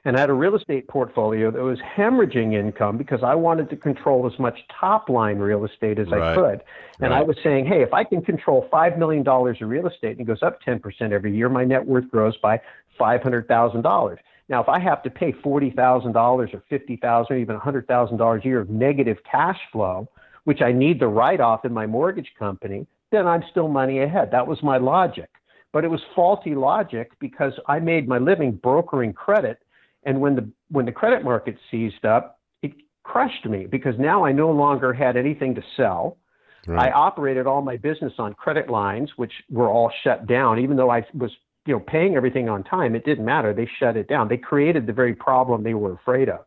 and 0.04 0.16
I 0.16 0.20
had 0.20 0.30
a 0.30 0.34
real 0.34 0.54
estate 0.54 0.86
portfolio 0.88 1.50
that 1.50 1.62
was 1.62 1.78
hemorrhaging 1.80 2.54
income 2.54 2.96
because 2.96 3.22
I 3.22 3.34
wanted 3.34 3.70
to 3.70 3.76
control 3.76 4.30
as 4.30 4.38
much 4.38 4.58
top 4.68 5.08
line 5.08 5.38
real 5.38 5.64
estate 5.64 5.98
as 5.98 6.08
right. 6.08 6.22
I 6.22 6.34
could. 6.34 6.62
And 7.00 7.10
right. 7.10 7.20
I 7.20 7.22
was 7.22 7.36
saying, 7.42 7.66
hey, 7.66 7.82
if 7.82 7.92
I 7.92 8.04
can 8.04 8.22
control 8.22 8.68
$5 8.72 8.98
million 8.98 9.26
of 9.26 9.56
real 9.62 9.86
estate 9.86 10.12
and 10.12 10.20
it 10.20 10.24
goes 10.24 10.42
up 10.42 10.62
10% 10.62 11.12
every 11.12 11.34
year, 11.36 11.48
my 11.48 11.64
net 11.64 11.84
worth 11.84 12.08
grows 12.10 12.36
by 12.36 12.60
$500,000. 13.00 14.16
Now, 14.48 14.60
if 14.62 14.68
I 14.68 14.78
have 14.78 15.02
to 15.04 15.10
pay 15.10 15.32
forty 15.42 15.70
thousand 15.70 16.12
dollars 16.12 16.50
or 16.52 16.62
fifty 16.68 16.96
thousand 16.96 17.36
or 17.36 17.38
even 17.38 17.56
hundred 17.56 17.86
thousand 17.86 18.18
dollars 18.18 18.42
a 18.44 18.48
year 18.48 18.60
of 18.60 18.68
negative 18.68 19.18
cash 19.30 19.58
flow, 19.72 20.08
which 20.44 20.60
I 20.60 20.72
need 20.72 21.00
to 21.00 21.08
write 21.08 21.40
off 21.40 21.64
in 21.64 21.72
my 21.72 21.86
mortgage 21.86 22.30
company, 22.38 22.86
then 23.10 23.26
I'm 23.26 23.42
still 23.50 23.68
money 23.68 24.02
ahead. 24.02 24.30
That 24.32 24.46
was 24.46 24.62
my 24.62 24.76
logic. 24.76 25.30
But 25.72 25.84
it 25.84 25.88
was 25.88 26.00
faulty 26.14 26.54
logic 26.54 27.12
because 27.18 27.52
I 27.66 27.80
made 27.80 28.06
my 28.06 28.18
living 28.18 28.52
brokering 28.52 29.12
credit, 29.12 29.58
and 30.04 30.20
when 30.20 30.36
the 30.36 30.48
when 30.70 30.84
the 30.84 30.92
credit 30.92 31.24
market 31.24 31.56
seized 31.70 32.04
up, 32.04 32.38
it 32.62 32.72
crushed 33.02 33.46
me 33.46 33.66
because 33.66 33.94
now 33.98 34.24
I 34.24 34.32
no 34.32 34.50
longer 34.50 34.92
had 34.92 35.16
anything 35.16 35.54
to 35.54 35.62
sell. 35.76 36.18
Right. 36.66 36.88
I 36.88 36.92
operated 36.92 37.46
all 37.46 37.60
my 37.60 37.76
business 37.76 38.12
on 38.18 38.34
credit 38.34 38.70
lines, 38.70 39.10
which 39.16 39.32
were 39.50 39.68
all 39.68 39.90
shut 40.02 40.26
down, 40.26 40.58
even 40.60 40.76
though 40.76 40.90
I 40.90 41.04
was 41.12 41.30
you 41.66 41.74
know, 41.74 41.80
paying 41.80 42.16
everything 42.16 42.48
on 42.48 42.62
time, 42.62 42.94
it 42.94 43.04
didn't 43.04 43.24
matter. 43.24 43.52
They 43.54 43.68
shut 43.78 43.96
it 43.96 44.08
down. 44.08 44.28
They 44.28 44.36
created 44.36 44.86
the 44.86 44.92
very 44.92 45.14
problem 45.14 45.62
they 45.62 45.74
were 45.74 45.92
afraid 45.92 46.28
of. 46.28 46.40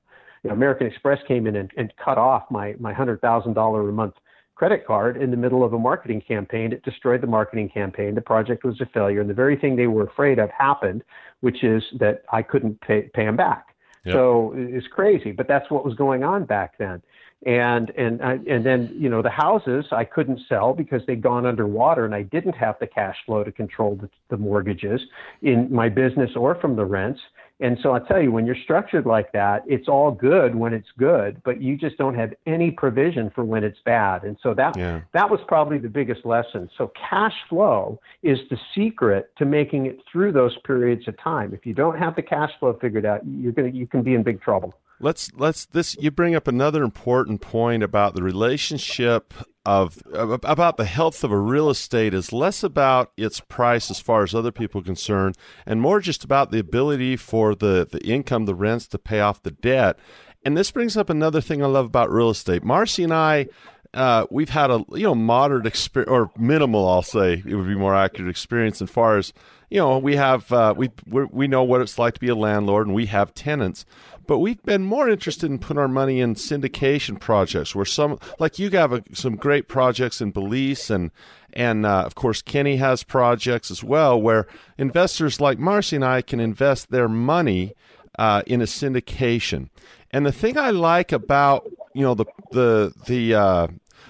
You 0.44 0.50
know, 0.50 0.56
American 0.56 0.88
Express 0.88 1.20
came 1.28 1.48
in 1.48 1.56
and, 1.56 1.72
and 1.78 1.92
cut 2.04 2.18
off 2.18 2.44
my 2.52 2.76
my 2.80 2.94
hundred 2.94 3.22
thousand 3.22 3.54
dollar 3.54 3.88
a 3.88 3.92
month 3.92 4.14
credit 4.56 4.86
card 4.86 5.22
in 5.22 5.30
the 5.32 5.38
middle 5.38 5.64
of 5.64 5.74
a 5.74 5.80
marketing 5.80 6.22
campaign. 6.22 6.72
It 6.72 6.84
destroyed 6.84 7.22
the 7.22 7.28
marketing 7.28 7.70
campaign. 7.70 8.16
The 8.16 8.22
project 8.22 8.64
was 8.64 8.80
a 8.82 8.86
failure, 8.88 9.22
and 9.22 9.30
the 9.30 9.34
very 9.34 9.56
thing 9.56 9.76
they 9.76 9.88
were 9.88 10.06
afraid 10.06 10.40
of 10.40 10.50
happened, 10.52 11.04
which 11.42 11.64
is 11.64 11.84
that 12.00 12.24
I 12.32 12.44
couldn't 12.44 12.80
pay 12.82 13.10
pay 13.14 13.26
them 13.26 13.36
back. 13.36 13.76
Yep. 14.06 14.14
So 14.14 14.54
it's 14.56 14.88
crazy, 14.88 15.32
but 15.32 15.48
that's 15.48 15.70
what 15.72 15.84
was 15.84 15.96
going 15.96 16.24
on 16.24 16.46
back 16.46 16.78
then 16.78 17.02
and 17.46 17.92
and 17.92 18.20
and 18.22 18.66
then 18.66 18.94
you 18.98 19.10
know 19.10 19.22
the 19.22 19.30
houses 19.30 19.86
I 19.92 20.06
couldn't 20.06 20.42
sell 20.50 20.74
because 20.74 21.02
they'd 21.06 21.22
gone 21.22 21.46
underwater 21.46 22.04
and 22.04 22.16
I 22.16 22.24
didn't 22.24 22.56
have 22.56 22.76
the 22.80 22.88
cash 22.88 23.16
flow 23.26 23.44
to 23.44 23.52
control 23.52 23.96
the, 23.96 24.10
the 24.30 24.38
mortgages 24.38 25.02
in 25.44 25.72
my 25.72 25.88
business 25.90 26.32
or 26.36 26.56
from 26.56 26.76
the 26.76 26.86
rents. 26.86 27.20
And 27.60 27.78
so 27.82 27.94
I 27.94 28.00
tell 28.00 28.22
you, 28.22 28.32
when 28.32 28.46
you're 28.46 28.58
structured 28.64 29.08
like 29.08 29.32
that, 29.32 29.64
it's 29.66 29.88
all 29.88 30.12
good 30.12 30.54
when 30.54 30.74
it's 30.74 30.90
good, 31.00 31.42
but 31.44 31.60
you 31.60 31.76
just 31.76 31.98
don't 31.98 32.14
have 32.14 32.32
any 32.46 32.70
provision 32.70 33.32
for 33.34 33.44
when 33.44 33.64
it's 33.64 33.80
bad. 33.84 34.24
And 34.24 34.38
so 34.44 34.54
that 34.54 34.78
yeah. 34.78 35.02
that 35.14 35.30
was 35.30 35.40
probably 35.48 35.78
the 35.78 35.90
biggest 35.90 36.26
lesson. 36.26 36.70
So 36.78 36.92
cash 37.10 37.34
flow 37.50 38.00
is 38.24 38.40
the 38.50 38.58
secret 38.76 39.32
to 39.38 39.46
making 39.46 39.88
it 39.88 40.00
through 40.12 40.34
those 40.34 40.56
periods 40.66 41.08
of 41.08 41.20
time. 41.20 41.54
If 41.54 41.66
you 41.66 41.74
don't 41.74 41.98
have 41.98 42.16
the 42.16 42.22
cash 42.22 42.52
flow 42.60 42.78
figured 42.80 43.06
out, 43.06 43.22
you're 43.26 43.54
gonna 43.54 43.70
you 43.70 43.88
can 43.88 44.02
be 44.02 44.16
in 44.16 44.24
big 44.24 44.42
trouble. 44.42 44.74
Let's 45.00 45.32
let's 45.36 45.66
this 45.66 45.96
you 46.00 46.10
bring 46.10 46.36
up 46.36 46.48
another 46.48 46.84
important 46.84 47.42
point 47.42 47.84
about 47.84 48.16
the 48.16 48.24
relationship 48.24 49.34
of 49.64 50.02
about 50.14 50.78
the 50.78 50.86
health 50.86 51.24
of 51.24 51.32
a 51.32 51.38
real 51.38 51.70
estate 51.70 52.14
is 52.14 52.34
less 52.34 52.64
about 52.64 53.12
its 53.16 53.40
price 53.40 53.92
as 53.92 54.00
far 54.00 54.24
as 54.24 54.34
other 54.34 54.52
people 54.52 54.82
are 54.82 54.86
concerned 54.86 55.38
and 55.66 55.82
more 55.82 56.00
just 56.00 56.24
about 56.24 56.52
the 56.52 56.60
ability 56.60 57.16
for 57.16 57.54
the 57.54 57.88
the 57.90 58.04
income 58.06 58.46
the 58.46 58.56
rents 58.56 58.88
to 58.88 58.98
pay 58.98 59.20
off 59.20 59.44
the 59.44 59.52
debt. 59.52 60.00
And 60.44 60.58
this 60.58 60.72
brings 60.72 60.96
up 60.96 61.10
another 61.10 61.42
thing 61.42 61.62
I 61.62 61.68
love 61.68 61.86
about 61.86 62.12
real 62.12 62.30
estate. 62.30 62.64
Marcy 62.64 63.04
and 63.04 63.14
I 63.14 63.48
uh, 63.94 64.26
we've 64.30 64.50
had 64.50 64.72
a 64.72 64.84
you 64.94 65.04
know 65.04 65.16
moderate 65.16 65.66
experience 65.66 66.10
or 66.10 66.32
minimal, 66.38 66.88
I'll 66.88 67.02
say 67.02 67.44
it 67.46 67.56
would 67.56 67.68
be 67.68 67.76
more 67.76 67.96
accurate 67.96 68.30
experience 68.30 68.82
as 68.82 68.90
far 68.90 69.18
as 69.18 69.34
you 69.70 69.78
know 69.80 69.98
we 69.98 70.16
have 70.16 70.52
uh, 70.52 70.74
we 70.76 70.92
we 71.10 71.48
know 71.48 71.64
what 71.64 71.82
it's 71.82 72.00
like 72.00 72.14
to 72.16 72.20
be 72.20 72.30
a 72.30 72.36
landlord 72.36 72.88
and 72.88 72.96
we 72.96 73.08
have 73.08 73.34
tenants. 73.34 73.86
But 74.28 74.40
we've 74.40 74.62
been 74.64 74.84
more 74.84 75.08
interested 75.10 75.50
in 75.50 75.58
putting 75.58 75.80
our 75.80 75.88
money 75.88 76.20
in 76.20 76.36
syndication 76.36 77.18
projects, 77.18 77.74
where 77.74 77.86
some, 77.86 78.20
like 78.40 78.60
you 78.60 78.70
have 78.72 78.92
a, 78.92 79.02
some 79.14 79.38
great 79.38 79.70
projects 79.70 80.20
in 80.20 80.32
Belize, 80.32 80.92
and 80.92 81.12
and 81.54 81.86
uh, 81.86 82.04
of 82.06 82.16
course 82.16 82.42
Kenny 82.42 82.76
has 82.76 83.04
projects 83.04 83.72
as 83.72 83.84
well, 83.84 84.22
where 84.22 84.46
investors 84.78 85.40
like 85.40 85.60
Marcy 85.60 85.96
and 85.96 86.04
I 86.06 86.22
can 86.22 86.42
invest 86.42 86.92
their 86.92 87.08
money 87.08 87.74
uh, 88.20 88.44
in 88.46 88.62
a 88.62 88.66
syndication. 88.66 89.70
And 90.12 90.26
the 90.26 90.34
thing 90.34 90.58
I 90.58 90.72
like 90.72 91.14
about 91.14 91.66
you 91.94 92.02
know 92.02 92.14
the 92.14 92.26
the 92.52 92.94
the 93.08 93.34
uh, 93.34 93.68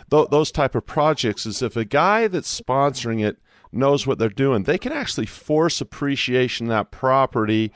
th- 0.09 0.29
those 0.29 0.51
type 0.51 0.73
of 0.73 0.85
projects 0.85 1.45
is 1.45 1.61
if 1.61 1.75
a 1.75 1.85
guy 1.85 2.27
that's 2.27 2.59
sponsoring 2.59 3.23
it 3.23 3.37
knows 3.77 4.05
what 4.05 4.19
they're 4.19 4.29
doing, 4.29 4.63
they 4.63 4.77
can 4.77 4.91
actually 4.91 5.27
force 5.27 5.79
appreciation 5.79 6.67
that 6.67 6.91
property 6.91 7.71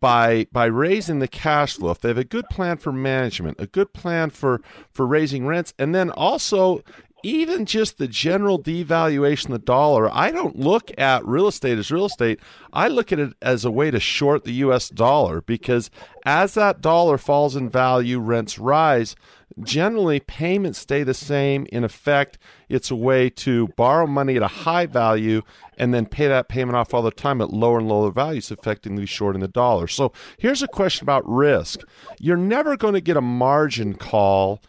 by 0.00 0.46
by 0.52 0.66
raising 0.66 1.18
the 1.18 1.28
cash 1.28 1.76
flow, 1.76 1.90
if 1.90 2.00
they 2.00 2.08
have 2.08 2.18
a 2.18 2.24
good 2.24 2.48
plan 2.48 2.76
for 2.76 2.92
management, 2.92 3.60
a 3.60 3.66
good 3.66 3.92
plan 3.92 4.30
for 4.30 4.60
for 4.90 5.06
raising 5.06 5.46
rents, 5.46 5.74
and 5.78 5.94
then 5.94 6.10
also 6.10 6.82
even 7.22 7.66
just 7.66 7.98
the 7.98 8.08
general 8.08 8.62
devaluation 8.62 9.46
of 9.46 9.52
the 9.52 9.58
dollar, 9.58 10.08
I 10.12 10.30
don't 10.30 10.56
look 10.56 10.90
at 10.98 11.26
real 11.26 11.48
estate 11.48 11.78
as 11.78 11.90
real 11.90 12.06
estate. 12.06 12.40
I 12.72 12.88
look 12.88 13.12
at 13.12 13.18
it 13.18 13.34
as 13.42 13.64
a 13.64 13.70
way 13.70 13.90
to 13.90 14.00
short 14.00 14.44
the 14.44 14.52
US 14.52 14.88
dollar 14.88 15.40
because 15.40 15.90
as 16.24 16.54
that 16.54 16.80
dollar 16.80 17.18
falls 17.18 17.56
in 17.56 17.68
value, 17.68 18.18
rents 18.18 18.58
rise. 18.58 19.16
Generally, 19.62 20.20
payments 20.20 20.78
stay 20.78 21.02
the 21.02 21.14
same. 21.14 21.66
In 21.72 21.84
effect, 21.84 22.38
it's 22.68 22.90
a 22.90 22.96
way 22.96 23.28
to 23.30 23.68
borrow 23.76 24.06
money 24.06 24.36
at 24.36 24.42
a 24.42 24.48
high 24.48 24.86
value 24.86 25.42
and 25.76 25.92
then 25.92 26.06
pay 26.06 26.28
that 26.28 26.48
payment 26.48 26.76
off 26.76 26.94
all 26.94 27.02
the 27.02 27.10
time 27.10 27.40
at 27.40 27.52
lower 27.52 27.78
and 27.78 27.88
lower 27.88 28.10
values, 28.10 28.50
effectively 28.50 29.06
shorting 29.06 29.40
the 29.40 29.48
dollar. 29.48 29.88
So 29.88 30.12
here's 30.38 30.62
a 30.62 30.68
question 30.68 31.04
about 31.04 31.28
risk. 31.28 31.80
You're 32.18 32.36
never 32.36 32.76
going 32.76 32.94
to 32.94 33.00
get 33.00 33.16
a 33.16 33.22
margin 33.22 33.94
call 33.94 34.60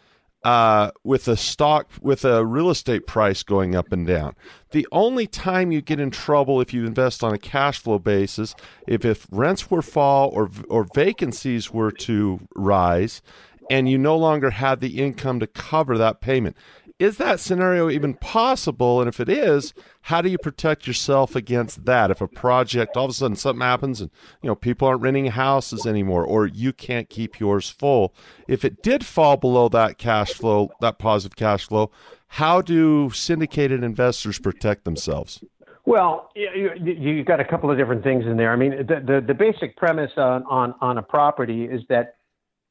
uh, 0.44 0.90
with 1.04 1.28
a 1.28 1.36
stock 1.36 1.90
with 2.00 2.24
a 2.24 2.44
real 2.44 2.70
estate 2.70 3.06
price 3.06 3.42
going 3.42 3.74
up 3.74 3.92
and 3.92 4.06
down. 4.06 4.34
The 4.72 4.86
only 4.90 5.26
time 5.26 5.70
you 5.70 5.80
get 5.80 6.00
in 6.00 6.10
trouble 6.10 6.60
if 6.60 6.74
you 6.74 6.84
invest 6.84 7.22
on 7.22 7.32
a 7.32 7.38
cash 7.38 7.78
flow 7.78 7.98
basis, 7.98 8.54
if 8.86 9.04
if 9.04 9.26
rents 9.30 9.70
were 9.70 9.82
fall 9.82 10.30
or 10.30 10.50
or 10.68 10.86
vacancies 10.94 11.70
were 11.70 11.92
to 11.92 12.40
rise, 12.56 13.22
and 13.70 13.88
you 13.88 13.98
no 13.98 14.16
longer 14.16 14.50
have 14.50 14.80
the 14.80 14.98
income 15.00 15.40
to 15.40 15.46
cover 15.46 15.96
that 15.98 16.20
payment. 16.20 16.56
Is 16.98 17.18
that 17.18 17.40
scenario 17.40 17.90
even 17.90 18.14
possible? 18.14 19.00
And 19.00 19.08
if 19.08 19.20
it 19.20 19.28
is, 19.28 19.74
how 20.02 20.20
do 20.20 20.28
you 20.28 20.38
protect 20.38 20.86
yourself 20.86 21.34
against 21.34 21.84
that? 21.84 22.10
If 22.10 22.20
a 22.20 22.28
project 22.28 22.96
all 22.96 23.06
of 23.06 23.10
a 23.10 23.14
sudden 23.14 23.36
something 23.36 23.62
happens 23.62 24.00
and 24.00 24.10
you 24.42 24.48
know 24.48 24.54
people 24.54 24.88
aren't 24.88 25.02
renting 25.02 25.26
houses 25.26 25.86
anymore, 25.86 26.24
or 26.24 26.46
you 26.46 26.72
can't 26.72 27.08
keep 27.08 27.40
yours 27.40 27.70
full, 27.70 28.14
if 28.48 28.64
it 28.64 28.82
did 28.82 29.04
fall 29.04 29.36
below 29.36 29.68
that 29.70 29.98
cash 29.98 30.32
flow, 30.32 30.70
that 30.80 30.98
positive 30.98 31.36
cash 31.36 31.66
flow, 31.66 31.90
how 32.28 32.62
do 32.62 33.10
syndicated 33.10 33.82
investors 33.82 34.38
protect 34.38 34.84
themselves? 34.84 35.44
Well, 35.84 36.30
you, 36.36 36.70
you 36.76 37.24
got 37.24 37.40
a 37.40 37.44
couple 37.44 37.70
of 37.70 37.76
different 37.76 38.04
things 38.04 38.24
in 38.24 38.36
there. 38.36 38.52
I 38.52 38.56
mean, 38.56 38.86
the, 38.86 39.02
the, 39.04 39.24
the 39.26 39.34
basic 39.34 39.76
premise 39.76 40.12
on, 40.16 40.44
on, 40.44 40.74
on 40.80 40.98
a 40.98 41.02
property 41.02 41.64
is 41.64 41.82
that, 41.88 42.16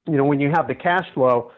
you 0.07 0.15
know, 0.15 0.23
when 0.23 0.39
you 0.39 0.49
have 0.49 0.67
the 0.67 0.75
cash 0.75 1.05
flow, 1.13 1.51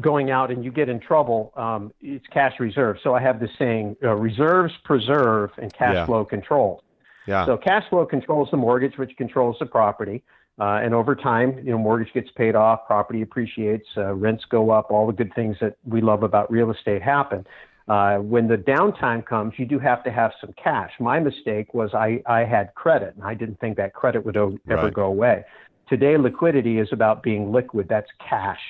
going 0.00 0.30
out 0.30 0.50
and 0.50 0.64
you 0.64 0.70
get 0.70 0.88
in 0.88 1.00
trouble, 1.00 1.52
um, 1.56 1.92
it's 2.00 2.26
cash 2.28 2.54
reserve. 2.60 2.96
So 3.02 3.14
I 3.14 3.20
have 3.20 3.40
this 3.40 3.50
saying: 3.58 3.96
uh, 4.02 4.14
reserves 4.14 4.72
preserve 4.84 5.50
and 5.58 5.72
cash 5.72 5.94
Yeah. 5.94 6.06
flow 6.06 6.24
control. 6.24 6.82
Yeah. 7.26 7.46
So 7.46 7.56
cash 7.56 7.84
flow 7.88 8.04
controls 8.04 8.50
the 8.50 8.56
mortgage, 8.56 8.98
which 8.98 9.16
controls 9.16 9.56
the 9.58 9.66
property. 9.66 10.22
Uh, 10.60 10.80
and 10.84 10.94
over 10.94 11.16
time, 11.16 11.58
you 11.58 11.72
know, 11.72 11.78
mortgage 11.78 12.12
gets 12.12 12.30
paid 12.32 12.54
off, 12.54 12.86
property 12.86 13.22
appreciates, 13.22 13.88
uh, 13.96 14.14
rents 14.14 14.44
go 14.44 14.70
up, 14.70 14.90
all 14.90 15.06
the 15.06 15.12
good 15.12 15.34
things 15.34 15.56
that 15.60 15.76
we 15.84 16.00
love 16.00 16.22
about 16.22 16.48
real 16.50 16.70
estate 16.70 17.02
happen. 17.02 17.44
Uh, 17.88 18.18
when 18.18 18.46
the 18.46 18.56
downtime 18.56 19.24
comes, 19.26 19.52
you 19.58 19.66
do 19.66 19.78
have 19.78 20.02
to 20.04 20.10
have 20.12 20.32
some 20.40 20.52
cash. 20.62 20.92
My 21.00 21.18
mistake 21.18 21.74
was 21.74 21.92
I, 21.92 22.22
I 22.26 22.44
had 22.44 22.72
credit, 22.74 23.14
and 23.16 23.24
I 23.24 23.34
didn't 23.34 23.58
think 23.58 23.76
that 23.78 23.94
credit 23.94 24.24
would 24.24 24.36
o- 24.36 24.56
ever 24.70 24.84
Right. 24.84 24.94
go 24.94 25.04
away. 25.06 25.44
Today, 25.88 26.16
liquidity 26.16 26.78
is 26.78 26.88
about 26.92 27.22
being 27.22 27.52
liquid. 27.52 27.88
That's 27.88 28.10
cash. 28.26 28.60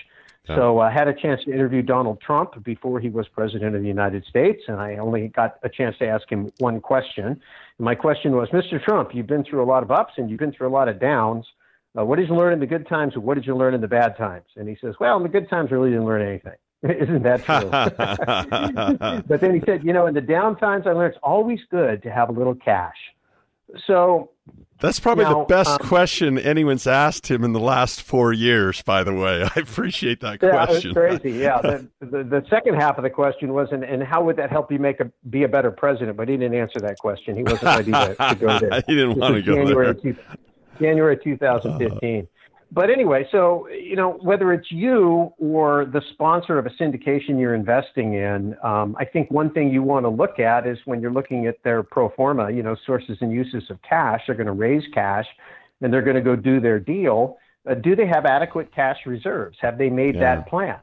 So 0.47 0.79
I 0.79 0.91
had 0.91 1.09
a 1.09 1.15
chance 1.15 1.43
to 1.45 1.53
interview 1.53 1.81
Donald 1.81 2.21
Trump 2.21 2.63
before 2.63 3.01
he 3.01 3.09
was 3.09 3.27
president 3.29 3.75
of 3.75 3.81
the 3.81 3.89
United 3.89 4.25
States, 4.27 4.63
and 4.69 4.79
I 4.79 4.97
only 4.97 5.29
got 5.29 5.59
a 5.63 5.71
chance 5.71 5.97
to 5.99 6.07
ask 6.07 6.29
him 6.29 6.53
one 6.59 6.83
question. 6.83 7.27
And 7.27 7.41
my 7.79 7.95
question 7.95 8.37
was, 8.37 8.51
Mr. 8.51 8.83
Trump, 8.83 9.15
you've 9.15 9.27
been 9.27 9.45
through 9.45 9.63
a 9.63 9.65
lot 9.65 9.83
of 9.83 9.91
ups 9.91 10.15
and 10.19 10.29
you've 10.29 10.41
been 10.41 10.53
through 10.53 10.69
a 10.69 10.75
lot 10.75 10.89
of 10.89 11.01
downs. 11.01 11.47
Uh, 11.99 12.05
what 12.05 12.17
did 12.17 12.29
you 12.29 12.35
learn 12.35 12.53
in 12.53 12.61
the 12.61 12.67
good 12.67 12.87
times, 12.87 13.15
and 13.15 13.23
what 13.23 13.35
did 13.35 13.47
you 13.47 13.57
learn 13.57 13.73
in 13.73 13.81
the 13.81 13.89
bad 13.89 14.19
times? 14.19 14.45
And 14.57 14.69
he 14.69 14.77
says, 14.83 14.95
Well, 15.01 15.17
in 15.17 15.23
the 15.23 15.29
good 15.31 15.49
times, 15.49 15.71
I 15.71 15.77
really 15.77 15.91
didn't 15.91 16.05
learn 16.05 16.23
anything. 16.23 16.57
Isn't 16.83 17.23
that 17.23 17.45
true? 17.45 19.23
but 19.27 19.41
then 19.41 19.55
he 19.55 19.63
said, 19.65 19.83
You 19.83 19.95
know, 19.95 20.07
in 20.07 20.15
the 20.15 20.21
down 20.21 20.59
times, 20.59 20.87
I 20.87 20.93
learned 20.93 21.15
it's 21.15 21.23
always 21.23 21.61
good 21.71 22.03
to 22.03 22.11
have 22.11 22.29
a 22.29 22.33
little 22.33 22.55
cash. 22.55 22.97
So 23.87 24.31
That's 24.81 25.01
probably 25.01 25.25
the 25.25 25.45
best 25.49 25.71
um, 25.71 25.79
question 25.79 26.39
anyone's 26.39 26.87
asked 26.87 27.31
him 27.31 27.43
in 27.45 27.53
the 27.53 27.61
last 27.61 28.03
four 28.03 28.33
years. 28.33 28.83
By 28.83 29.03
the 29.05 29.15
way, 29.15 29.43
I 29.57 29.61
appreciate 29.61 30.21
that 30.21 30.43
Yeah, 30.43 30.51
question. 30.67 30.91
it's 30.91 30.99
crazy. 30.99 31.39
Yeah. 31.39 31.61
The, 31.63 31.89
the, 32.01 32.25
the 32.25 32.45
second 32.51 32.75
half 32.75 32.99
of 32.99 33.05
the 33.05 33.11
question 33.11 33.55
was, 33.55 33.69
and, 33.73 33.85
and 33.85 34.03
how 34.03 34.23
would 34.25 34.37
that 34.37 34.51
help 34.51 34.71
you 34.71 34.79
make 34.79 35.01
a 35.01 35.11
be 35.31 35.45
a 35.45 35.49
better 35.49 35.71
president? 35.71 36.17
But 36.17 36.29
he 36.29 36.37
didn't 36.37 36.55
answer 36.59 36.81
that 36.81 36.99
question. 36.99 37.37
He 37.37 37.43
wasn't 37.45 37.63
ready 37.63 37.93
to, 37.93 38.15
to 38.17 38.35
go 38.35 38.59
there. 38.59 38.83
He 38.87 38.95
didn't 38.95 39.11
This 39.11 39.19
want 39.19 39.35
to 39.37 39.43
go 39.43 39.55
January 39.55 39.85
there. 39.87 39.95
two- 39.95 40.17
January 40.81 41.17
2015. 41.23 42.27
But 42.75 42.91
anyway, 42.91 43.29
so 43.31 43.69
you 43.69 43.95
know 43.95 44.19
whether 44.21 44.53
it's 44.53 44.73
you 44.73 45.33
or 45.39 45.85
the 45.85 46.03
sponsor 46.13 46.59
of 46.59 46.67
a 46.67 46.71
syndication 46.71 47.39
you're 47.39 47.55
investing 47.55 48.15
in, 48.15 48.57
um, 48.65 48.97
I 48.99 49.05
think 49.05 49.31
one 49.31 49.51
thing 49.51 49.71
you 49.71 49.83
want 49.83 50.05
to 50.07 50.09
look 50.09 50.41
at 50.41 50.67
is 50.67 50.77
when 50.85 51.01
you're 51.01 51.13
looking 51.13 51.47
at 51.47 51.63
their 51.63 51.85
pro 51.85 52.09
forma, 52.11 52.51
you 52.51 52.65
know, 52.65 52.75
sources 52.85 53.17
and 53.21 53.31
uses 53.33 53.71
of 53.71 53.81
cash. 53.83 54.23
They're 54.27 54.35
going 54.35 54.49
to 54.49 54.53
raise 54.53 54.83
cash, 54.93 55.27
and 55.81 55.93
they're 55.93 56.03
going 56.03 56.17
to 56.17 56.23
go 56.23 56.35
do 56.35 56.59
their 56.59 56.81
deal. 56.81 57.39
Uh, 57.69 57.75
do 57.75 57.95
they 57.95 58.09
have 58.09 58.27
adequate 58.27 58.75
cash 58.75 58.99
reserves? 59.07 59.57
Have 59.61 59.79
they 59.79 59.89
made 59.89 60.17
Yeah. 60.17 60.35
that 60.37 60.49
plan? 60.49 60.79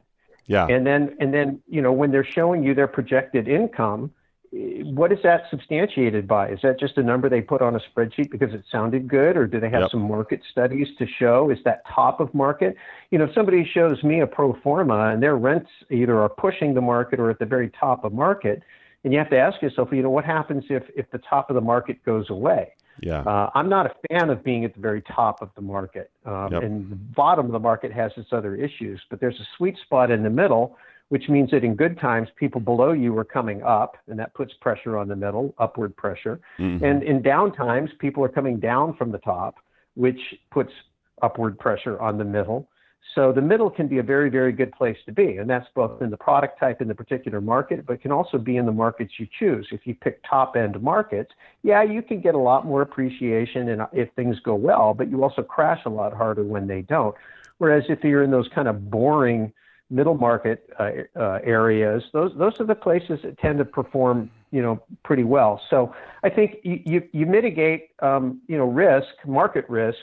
Yeah. 0.46 0.66
And 0.66 0.86
then, 0.86 1.14
and 1.20 1.32
then, 1.34 1.60
you 1.68 1.82
know, 1.82 1.92
when 1.92 2.10
they're 2.10 2.24
showing 2.24 2.62
you 2.62 2.74
their 2.74 2.88
projected 2.88 3.48
income, 3.48 4.10
what 4.52 5.10
is 5.12 5.18
that 5.22 5.44
substantiated 5.50 6.28
by? 6.28 6.50
Is 6.50 6.58
that 6.62 6.78
just 6.78 6.98
a 6.98 7.02
number 7.02 7.30
they 7.30 7.40
put 7.40 7.62
on 7.62 7.74
a 7.74 7.80
spreadsheet 7.80 8.30
because 8.30 8.52
it 8.52 8.62
sounded 8.70 9.08
good, 9.08 9.34
or 9.36 9.46
do 9.46 9.58
they 9.58 9.70
have 9.70 9.82
Yep. 9.82 9.90
some 9.92 10.02
market 10.02 10.42
studies 10.50 10.88
to 10.98 11.06
show? 11.06 11.48
Is 11.48 11.58
that 11.64 11.82
top 11.86 12.20
of 12.20 12.34
market? 12.34 12.76
You 13.10 13.18
know, 13.18 13.24
if 13.24 13.34
somebody 13.34 13.64
shows 13.64 14.02
me 14.04 14.20
a 14.20 14.26
pro 14.26 14.52
forma 14.62 15.08
and 15.08 15.22
their 15.22 15.36
rents 15.36 15.70
either 15.90 16.20
are 16.20 16.28
pushing 16.28 16.74
the 16.74 16.82
market 16.82 17.18
or 17.18 17.30
at 17.30 17.38
the 17.38 17.46
very 17.46 17.70
top 17.70 18.04
of 18.04 18.12
market, 18.12 18.62
and 19.04 19.12
you 19.12 19.18
have 19.18 19.30
to 19.30 19.38
ask 19.38 19.62
yourself, 19.62 19.88
you 19.90 20.02
know, 20.02 20.10
what 20.10 20.24
happens 20.26 20.64
if 20.68 20.84
if 20.94 21.10
the 21.10 21.18
top 21.18 21.48
of 21.48 21.54
the 21.54 21.62
market 21.62 22.04
goes 22.04 22.28
away? 22.28 22.72
yeah. 23.00 23.20
Uh, 23.22 23.48
I'm 23.54 23.70
not 23.70 23.86
a 23.86 23.94
fan 24.10 24.28
of 24.28 24.44
being 24.44 24.66
at 24.66 24.74
the 24.74 24.80
very 24.80 25.00
top 25.00 25.40
of 25.40 25.48
the 25.54 25.62
market, 25.62 26.10
um, 26.26 26.52
Yep. 26.52 26.62
and 26.62 26.90
the 26.90 26.96
bottom 26.96 27.46
of 27.46 27.52
the 27.52 27.58
market 27.58 27.90
has 27.90 28.12
its 28.18 28.34
other 28.34 28.54
issues. 28.54 29.00
But 29.08 29.18
there's 29.18 29.40
a 29.40 29.46
sweet 29.56 29.78
spot 29.78 30.10
in 30.10 30.22
the 30.22 30.30
middle, 30.30 30.76
which 31.08 31.28
means 31.28 31.50
that 31.50 31.64
in 31.64 31.74
good 31.74 31.98
times, 31.98 32.28
people 32.36 32.60
below 32.60 32.92
you 32.92 33.16
are 33.18 33.24
coming 33.24 33.62
up, 33.62 33.96
and 34.08 34.18
that 34.18 34.32
puts 34.34 34.52
pressure 34.54 34.96
on 34.96 35.08
the 35.08 35.16
middle, 35.16 35.54
upward 35.58 35.96
pressure. 35.96 36.40
Mhm. 36.58 36.82
And 36.82 37.02
in 37.02 37.22
down 37.22 37.52
times, 37.52 37.90
people 37.98 38.24
are 38.24 38.28
coming 38.28 38.58
down 38.58 38.94
from 38.94 39.12
the 39.12 39.18
top, 39.18 39.56
which 39.94 40.20
puts 40.50 40.72
upward 41.20 41.58
pressure 41.58 42.00
on 42.00 42.18
the 42.18 42.24
middle. 42.24 42.66
So 43.14 43.32
the 43.32 43.42
middle 43.42 43.68
can 43.68 43.88
be 43.88 43.98
a 43.98 44.02
very, 44.02 44.30
very 44.30 44.52
good 44.52 44.72
place 44.72 44.96
to 45.04 45.12
be, 45.12 45.36
and 45.36 45.50
that's 45.50 45.68
both 45.74 46.00
in 46.00 46.08
the 46.08 46.16
product 46.16 46.58
type 46.58 46.80
in 46.80 46.88
the 46.88 46.94
particular 46.94 47.40
market, 47.40 47.84
but 47.84 48.00
can 48.00 48.12
also 48.12 48.38
be 48.38 48.56
in 48.56 48.64
the 48.64 48.72
markets 48.72 49.18
you 49.18 49.26
choose. 49.38 49.68
If 49.70 49.86
you 49.86 49.94
pick 49.94 50.22
top 50.28 50.56
end 50.56 50.80
markets, 50.80 51.32
yeah, 51.62 51.82
you 51.82 52.00
can 52.00 52.20
get 52.20 52.34
a 52.34 52.38
lot 52.38 52.64
more 52.64 52.80
appreciation 52.80 53.68
and 53.68 53.82
if 53.92 54.10
things 54.12 54.38
go 54.40 54.54
well, 54.54 54.94
but 54.94 55.10
you 55.10 55.22
also 55.22 55.42
crash 55.42 55.80
a 55.84 55.90
lot 55.90 56.14
harder 56.14 56.44
when 56.44 56.66
they 56.66 56.82
don't. 56.82 57.14
Whereas 57.58 57.84
if 57.88 58.02
you're 58.02 58.22
in 58.22 58.30
those 58.30 58.48
kind 58.54 58.68
of 58.68 58.90
boring 58.90 59.52
middle 59.90 60.14
market 60.14 60.68
uh, 60.78 60.90
uh, 61.16 61.38
areas, 61.44 62.02
those 62.12 62.32
those 62.36 62.52
are 62.60 62.66
the 62.66 62.74
places 62.74 63.20
that 63.22 63.38
tend 63.38 63.58
to 63.58 63.64
perform, 63.64 64.30
you 64.50 64.62
know, 64.62 64.82
pretty 65.04 65.24
well. 65.24 65.60
So 65.70 65.94
I 66.22 66.30
think 66.30 66.56
you 66.62 66.80
you, 66.84 67.02
you 67.12 67.26
mitigate, 67.26 67.90
um, 68.00 68.40
you 68.48 68.56
know, 68.56 68.64
risk, 68.64 69.08
market 69.26 69.68
risk, 69.68 69.98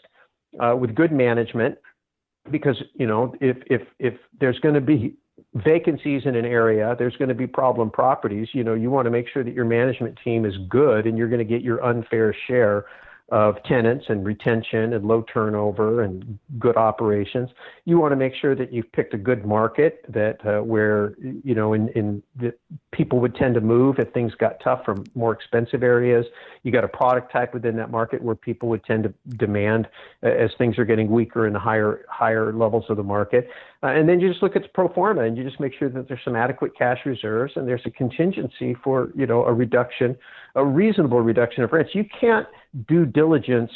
uh, 0.59 0.75
with 0.75 0.95
good 0.95 1.11
management, 1.11 1.77
because 2.51 2.81
you 2.95 3.07
know 3.07 3.33
if 3.41 3.57
if 3.67 3.81
if 3.99 4.13
there's 4.39 4.59
going 4.59 4.75
to 4.75 4.81
be 4.81 5.15
vacancies 5.55 6.23
in 6.25 6.35
an 6.35 6.45
area, 6.45 6.95
there's 6.99 7.15
going 7.17 7.29
to 7.29 7.35
be 7.35 7.47
problem 7.47 7.89
properties. 7.89 8.49
You 8.53 8.63
know, 8.63 8.73
you 8.73 8.89
want 8.89 9.05
to 9.05 9.11
make 9.11 9.27
sure 9.31 9.43
that 9.43 9.53
your 9.53 9.65
management 9.65 10.17
team 10.23 10.45
is 10.45 10.53
good, 10.69 11.07
and 11.07 11.17
you're 11.17 11.29
going 11.29 11.39
to 11.39 11.45
get 11.45 11.61
your 11.61 11.83
unfair 11.83 12.35
share 12.47 12.85
of 13.31 13.61
tenants 13.63 14.05
and 14.09 14.25
retention 14.25 14.93
and 14.93 15.05
low 15.05 15.23
turnover 15.33 16.01
and 16.01 16.39
good 16.57 16.77
operations. 16.77 17.49
You 17.85 17.99
want 17.99 18.11
to 18.11 18.15
make 18.15 18.33
sure 18.35 18.55
that 18.55 18.73
you've 18.73 18.91
picked 18.91 19.13
a 19.13 19.17
good 19.17 19.45
market 19.45 20.05
that 20.09 20.45
uh, 20.45 20.63
where 20.63 21.15
you 21.19 21.55
know 21.55 21.73
in 21.73 21.89
in 21.89 22.23
the 22.35 22.53
people 22.91 23.19
would 23.19 23.35
tend 23.35 23.55
to 23.55 23.61
move 23.61 23.99
if 23.99 24.11
things 24.13 24.33
got 24.35 24.59
tough 24.63 24.83
from 24.83 25.03
more 25.15 25.33
expensive 25.33 25.83
areas. 25.83 26.25
You 26.63 26.71
got 26.71 26.83
a 26.83 26.87
product 26.87 27.31
type 27.31 27.53
within 27.53 27.75
that 27.77 27.91
market 27.91 28.21
where 28.21 28.35
people 28.35 28.69
would 28.69 28.83
tend 28.83 29.03
to 29.03 29.13
demand 29.37 29.87
uh, 30.23 30.27
as 30.27 30.51
things 30.57 30.77
are 30.77 30.85
getting 30.85 31.09
weaker 31.09 31.47
in 31.47 31.53
the 31.53 31.59
higher 31.59 32.05
higher 32.09 32.53
levels 32.53 32.85
of 32.89 32.97
the 32.97 33.03
market. 33.03 33.49
Uh, 33.81 33.87
and 33.87 34.09
then 34.09 34.19
you 34.19 34.27
just 34.27 34.43
look 34.43 34.55
at 34.57 34.63
the 34.63 34.67
pro 34.69 34.89
forma 34.89 35.21
and 35.21 35.37
you 35.37 35.43
just 35.43 35.59
make 35.59 35.73
sure 35.73 35.87
that 35.89 36.07
there's 36.07 36.19
some 36.25 36.35
adequate 36.35 36.75
cash 36.77 36.99
reserves 37.05 37.53
and 37.55 37.67
there's 37.67 37.85
a 37.85 37.91
contingency 37.91 38.75
for 38.83 39.09
you 39.15 39.25
know 39.25 39.45
a 39.45 39.53
reduction, 39.53 40.17
a 40.55 40.65
reasonable 40.65 41.21
reduction 41.21 41.63
of 41.63 41.71
rents. 41.71 41.95
You 41.95 42.05
can't 42.19 42.47
do 42.87 43.05
diligence 43.05 43.71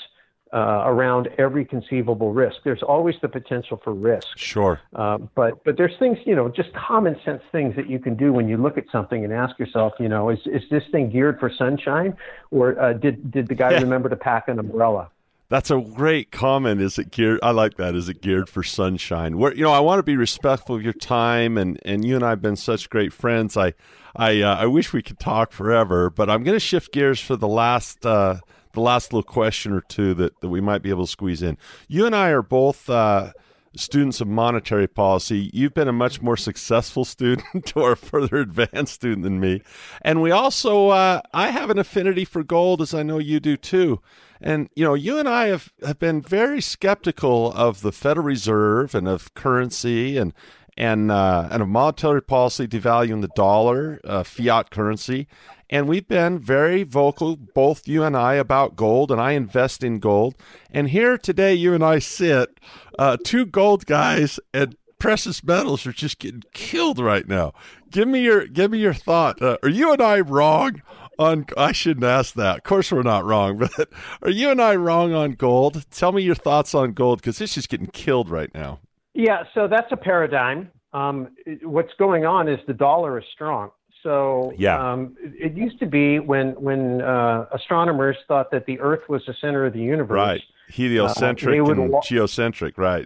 uh, 0.54 0.84
around 0.86 1.30
every 1.40 1.66
conceivable 1.66 2.32
risk. 2.34 2.58
There's 2.64 2.84
always 2.84 3.16
the 3.22 3.28
potential 3.30 3.82
for 3.84 3.94
risk. 3.94 4.28
Sure. 4.38 4.80
Uh, 4.94 5.20
but 5.36 5.64
but 5.64 5.78
there's 5.78 5.98
things 6.00 6.18
you 6.26 6.36
know 6.36 6.50
just 6.50 6.74
common 6.74 7.16
sense 7.24 7.42
things 7.52 7.74
that 7.78 7.90
you 7.90 7.98
can 7.98 8.16
do 8.18 8.34
when 8.34 8.48
you 8.50 8.58
look 8.58 8.78
at 8.78 8.84
something 8.92 9.24
and 9.24 9.34
ask 9.34 9.58
yourself 9.58 9.94
you 10.00 10.10
know 10.10 10.30
is 10.30 10.40
is 10.46 10.64
this 10.70 10.84
thing 10.92 11.10
geared 11.10 11.40
for 11.40 11.50
sunshine 11.58 12.16
or 12.52 12.80
uh, 12.80 12.92
did 12.94 13.32
did 13.32 13.48
the 13.48 13.56
guy 13.56 13.72
Yeah. 13.72 13.80
remember 13.80 14.10
to 14.10 14.16
pack 14.18 14.48
an 14.50 14.60
umbrella? 14.60 15.10
That's 15.54 15.70
a 15.70 15.80
great 15.80 16.32
comment. 16.32 16.82
Is 16.82 16.98
it 16.98 17.12
geared? 17.12 17.40
I 17.44 17.52
like 17.52 17.78
that. 17.78 17.94
Is 17.94 18.10
it 18.10 18.24
geared 18.24 18.50
for 18.50 18.64
sunshine? 18.64 19.38
Where 19.38 19.54
you 19.54 19.62
know, 19.62 19.72
I 19.72 19.82
want 19.82 20.00
to 20.00 20.04
be 20.04 20.18
respectful 20.18 20.76
of 20.76 20.82
your 20.82 20.94
time, 20.94 21.60
and 21.60 21.80
and 21.86 22.04
you 22.04 22.16
and 22.16 22.26
I 22.26 22.32
have 22.32 22.42
been 22.42 22.56
such 22.56 22.90
great 22.90 23.14
friends. 23.14 23.56
I 23.56 23.76
I 24.16 24.42
uh, 24.42 24.56
I 24.56 24.66
wish 24.66 24.94
we 24.94 25.04
could 25.04 25.20
talk 25.20 25.52
forever, 25.52 26.10
but 26.10 26.28
I'm 26.28 26.44
going 26.44 26.56
to 26.56 26.60
shift 26.60 26.92
gears 26.92 27.20
for 27.20 27.36
the 27.36 27.48
last 27.48 28.04
uh, 28.04 28.40
the 28.72 28.82
last 28.82 29.14
little 29.14 29.22
question 29.22 29.74
or 29.74 29.82
two 29.82 30.16
that 30.16 30.42
that 30.42 30.50
we 30.50 30.60
might 30.60 30.82
be 30.82 30.90
able 30.90 31.06
to 31.06 31.12
squeeze 31.12 31.44
in. 31.44 31.60
You 31.88 32.08
and 32.08 32.16
I 32.16 32.30
are 32.30 32.42
both. 32.42 32.90
Uh, 32.90 33.34
students 33.76 34.22
of 34.22 34.28
monetary 34.28 34.88
policy. 34.88 35.50
You've 35.52 35.74
been 35.74 35.88
a 35.88 35.94
much 35.94 36.22
more 36.22 36.38
successful 36.38 37.06
student 37.06 37.74
or 37.76 37.94
a 37.94 37.98
further 37.98 38.38
advanced 38.38 38.94
student 38.94 39.24
than 39.24 39.40
me. 39.40 39.64
And 40.04 40.22
we 40.22 40.30
also, 40.30 40.90
uh, 40.90 41.22
I 41.34 41.50
have 41.50 41.72
an 41.72 41.80
affinity 41.80 42.24
for 42.24 42.44
gold, 42.44 42.84
as 42.84 42.94
I 42.94 43.02
know 43.02 43.18
you 43.18 43.40
do 43.40 43.58
too. 43.58 44.00
And, 44.44 44.70
you 44.76 44.84
know, 44.84 44.94
you 44.94 45.18
and 45.18 45.28
I 45.28 45.48
have, 45.48 45.72
have 45.86 46.00
been 46.00 46.22
very 46.22 46.60
skeptical 46.60 47.54
of 47.54 47.82
the 47.82 47.94
Federal 47.94 48.26
Reserve 48.26 48.94
and 48.94 49.08
of 49.08 49.34
currency 49.36 50.18
and, 50.18 50.34
and, 50.76 51.10
uh, 51.10 51.48
and 51.50 51.62
of 51.62 51.70
monetary 51.70 52.22
policy 52.22 52.68
devaluing 52.68 53.22
the 53.22 53.30
dollar, 53.36 54.02
uh, 54.04 54.24
fiat 54.24 54.70
currency. 54.70 55.28
And 55.70 55.88
we've 55.88 56.08
been 56.08 56.40
very 56.40 56.84
vocal, 56.84 57.38
both 57.38 57.88
you 57.88 58.04
and 58.04 58.18
I, 58.18 58.34
about 58.34 58.76
gold, 58.76 59.12
and 59.12 59.22
I 59.22 59.32
invest 59.32 59.82
in 59.82 60.00
gold. 60.00 60.36
And 60.70 60.90
here 60.90 61.18
today, 61.18 61.54
you 61.56 61.74
and 61.74 61.84
I 61.84 62.00
sit, 62.00 62.60
uh, 63.00 63.16
two 63.24 63.46
gold 63.46 63.86
guys, 63.86 64.42
and 64.54 64.76
precious 65.00 65.44
metals 65.44 65.88
are 65.88 65.94
just 65.94 66.20
getting 66.20 66.44
killed 66.54 67.00
right 67.00 67.28
now. 67.28 67.54
Give 67.92 68.08
me 68.08 68.22
your 68.22 68.48
give 68.48 68.72
me 68.72 68.80
your 68.80 68.94
thought. 68.94 69.42
Uh, 69.42 69.58
are 69.62 69.70
you 69.70 69.92
and 69.92 70.02
I 70.02 70.22
wrong 70.22 70.82
on? 71.20 71.46
I 71.58 71.72
shouldn't 71.72 72.06
ask 72.06 72.36
that. 72.36 72.58
Of 72.58 72.64
course, 72.64 72.92
we're 72.92 73.04
not 73.04 73.26
wrong. 73.26 73.58
But 73.78 73.90
are 74.22 74.30
you 74.30 74.50
and 74.50 74.62
I 74.62 74.76
wrong 74.76 75.14
on 75.14 75.34
gold? 75.34 75.86
Tell 75.92 76.12
me 76.12 76.22
your 76.22 76.36
thoughts 76.36 76.74
on 76.74 76.94
gold 76.94 77.22
because 77.22 77.40
it's 77.42 77.54
just 77.54 77.70
getting 77.70 77.88
killed 77.88 78.30
right 78.30 78.54
now. 78.54 78.80
Yeah, 79.14 79.44
so 79.54 79.68
that's 79.68 79.92
a 79.92 79.98
paradigm. 79.98 80.72
Um, 80.94 81.30
what's 81.64 81.94
going 81.98 82.26
on 82.26 82.48
is 82.48 82.60
the 82.68 82.74
dollar 82.74 83.18
is 83.20 83.26
strong. 83.34 83.72
So 84.04 84.54
yeah. 84.58 84.92
um, 84.92 85.16
it, 85.22 85.56
used 85.56 85.80
to 85.80 85.86
be 85.86 86.20
when 86.20 86.52
when 86.62 87.02
uh, 87.02 87.46
astronomers 87.54 88.18
thought 88.28 88.52
that 88.52 88.66
the 88.66 88.80
Earth 88.80 89.08
was 89.08 89.24
the 89.26 89.34
center 89.40 89.66
of 89.66 89.74
the 89.74 89.80
universe. 89.80 90.16
Right. 90.16 90.42
Heliocentric 90.70 91.60
uh, 91.60 91.66
and 91.72 91.90
wa- 91.90 92.02
geocentric. 92.02 92.78
Right. 92.78 93.06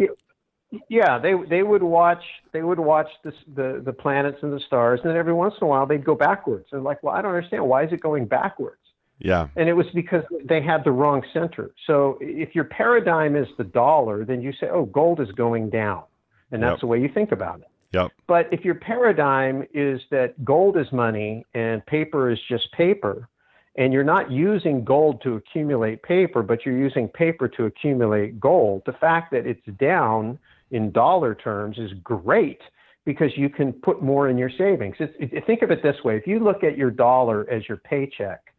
Yeah, 0.89 1.17
they 1.17 1.33
they 1.49 1.63
would 1.63 1.83
watch 1.83 2.23
they 2.51 2.61
would 2.61 2.79
watch 2.79 3.07
the, 3.23 3.31
the 3.55 3.81
the 3.85 3.93
planets 3.93 4.39
and 4.41 4.51
the 4.51 4.59
stars, 4.59 4.99
and 5.01 5.09
then 5.09 5.17
every 5.17 5.33
once 5.33 5.53
in 5.61 5.65
a 5.65 5.69
while 5.69 5.85
they'd 5.85 6.03
go 6.03 6.15
backwards. 6.15 6.67
And 6.71 6.83
like, 6.83 7.01
well, 7.03 7.15
I 7.15 7.21
don't 7.21 7.33
understand 7.33 7.65
why 7.65 7.85
is 7.85 7.93
it 7.93 8.01
going 8.01 8.25
backwards. 8.25 8.81
Yeah. 9.19 9.47
And 9.55 9.67
it 9.67 9.73
was 9.73 9.87
because 9.95 10.23
they 10.43 10.61
had 10.61 10.83
the 10.83 10.91
wrong 10.91 11.23
center. 11.33 11.71
So 11.87 12.17
if 12.21 12.53
your 12.53 12.65
paradigm 12.65 13.35
is 13.35 13.47
the 13.57 13.63
dollar, 13.63 14.25
then 14.25 14.41
you 14.41 14.51
say, 14.59 14.67
oh, 14.69 14.85
gold 14.85 15.19
is 15.19 15.31
going 15.31 15.69
down, 15.69 16.03
and 16.51 16.61
that's 16.61 16.73
yep. 16.73 16.79
the 16.81 16.87
way 16.87 17.01
you 17.01 17.09
think 17.13 17.31
about 17.31 17.61
it. 17.61 17.67
Yep. 17.93 18.11
But 18.27 18.49
if 18.51 18.65
your 18.65 18.75
paradigm 18.75 19.65
is 19.73 20.01
that 20.11 20.43
gold 20.43 20.77
is 20.77 20.91
money 20.91 21.45
and 21.53 21.85
paper 21.85 22.29
is 22.29 22.39
just 22.49 22.71
paper, 22.73 23.29
and 23.77 23.93
you're 23.93 24.03
not 24.03 24.31
using 24.31 24.83
gold 24.83 25.21
to 25.21 25.35
accumulate 25.35 26.03
paper, 26.03 26.43
but 26.43 26.65
you're 26.65 26.77
using 26.77 27.07
paper 27.07 27.47
to 27.47 27.65
accumulate 27.65 28.39
gold, 28.39 28.81
the 28.85 28.93
fact 28.93 29.31
that 29.31 29.45
it's 29.45 29.65
down 29.79 30.37
in 30.71 30.91
dollar 30.91 31.35
terms 31.35 31.77
is 31.77 31.91
great 32.03 32.61
because 33.05 33.31
you 33.37 33.49
can 33.49 33.71
put 33.71 34.01
more 34.01 34.29
in 34.29 34.37
your 34.37 34.49
savings. 34.49 34.95
It's, 34.99 35.13
it, 35.19 35.45
think 35.45 35.61
of 35.61 35.71
it 35.71 35.81
this 35.81 36.03
way 36.03 36.17
if 36.17 36.27
you 36.27 36.39
look 36.39 36.63
at 36.63 36.77
your 36.77 36.91
dollar 36.91 37.49
as 37.49 37.67
your 37.67 37.77
paycheck 37.77 38.53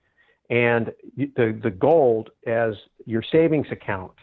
and 0.51 0.92
the, 1.16 1.59
the 1.62 1.71
gold 1.71 2.31
as 2.47 2.75
your 3.05 3.23
savings 3.23 3.66
account, 3.71 4.14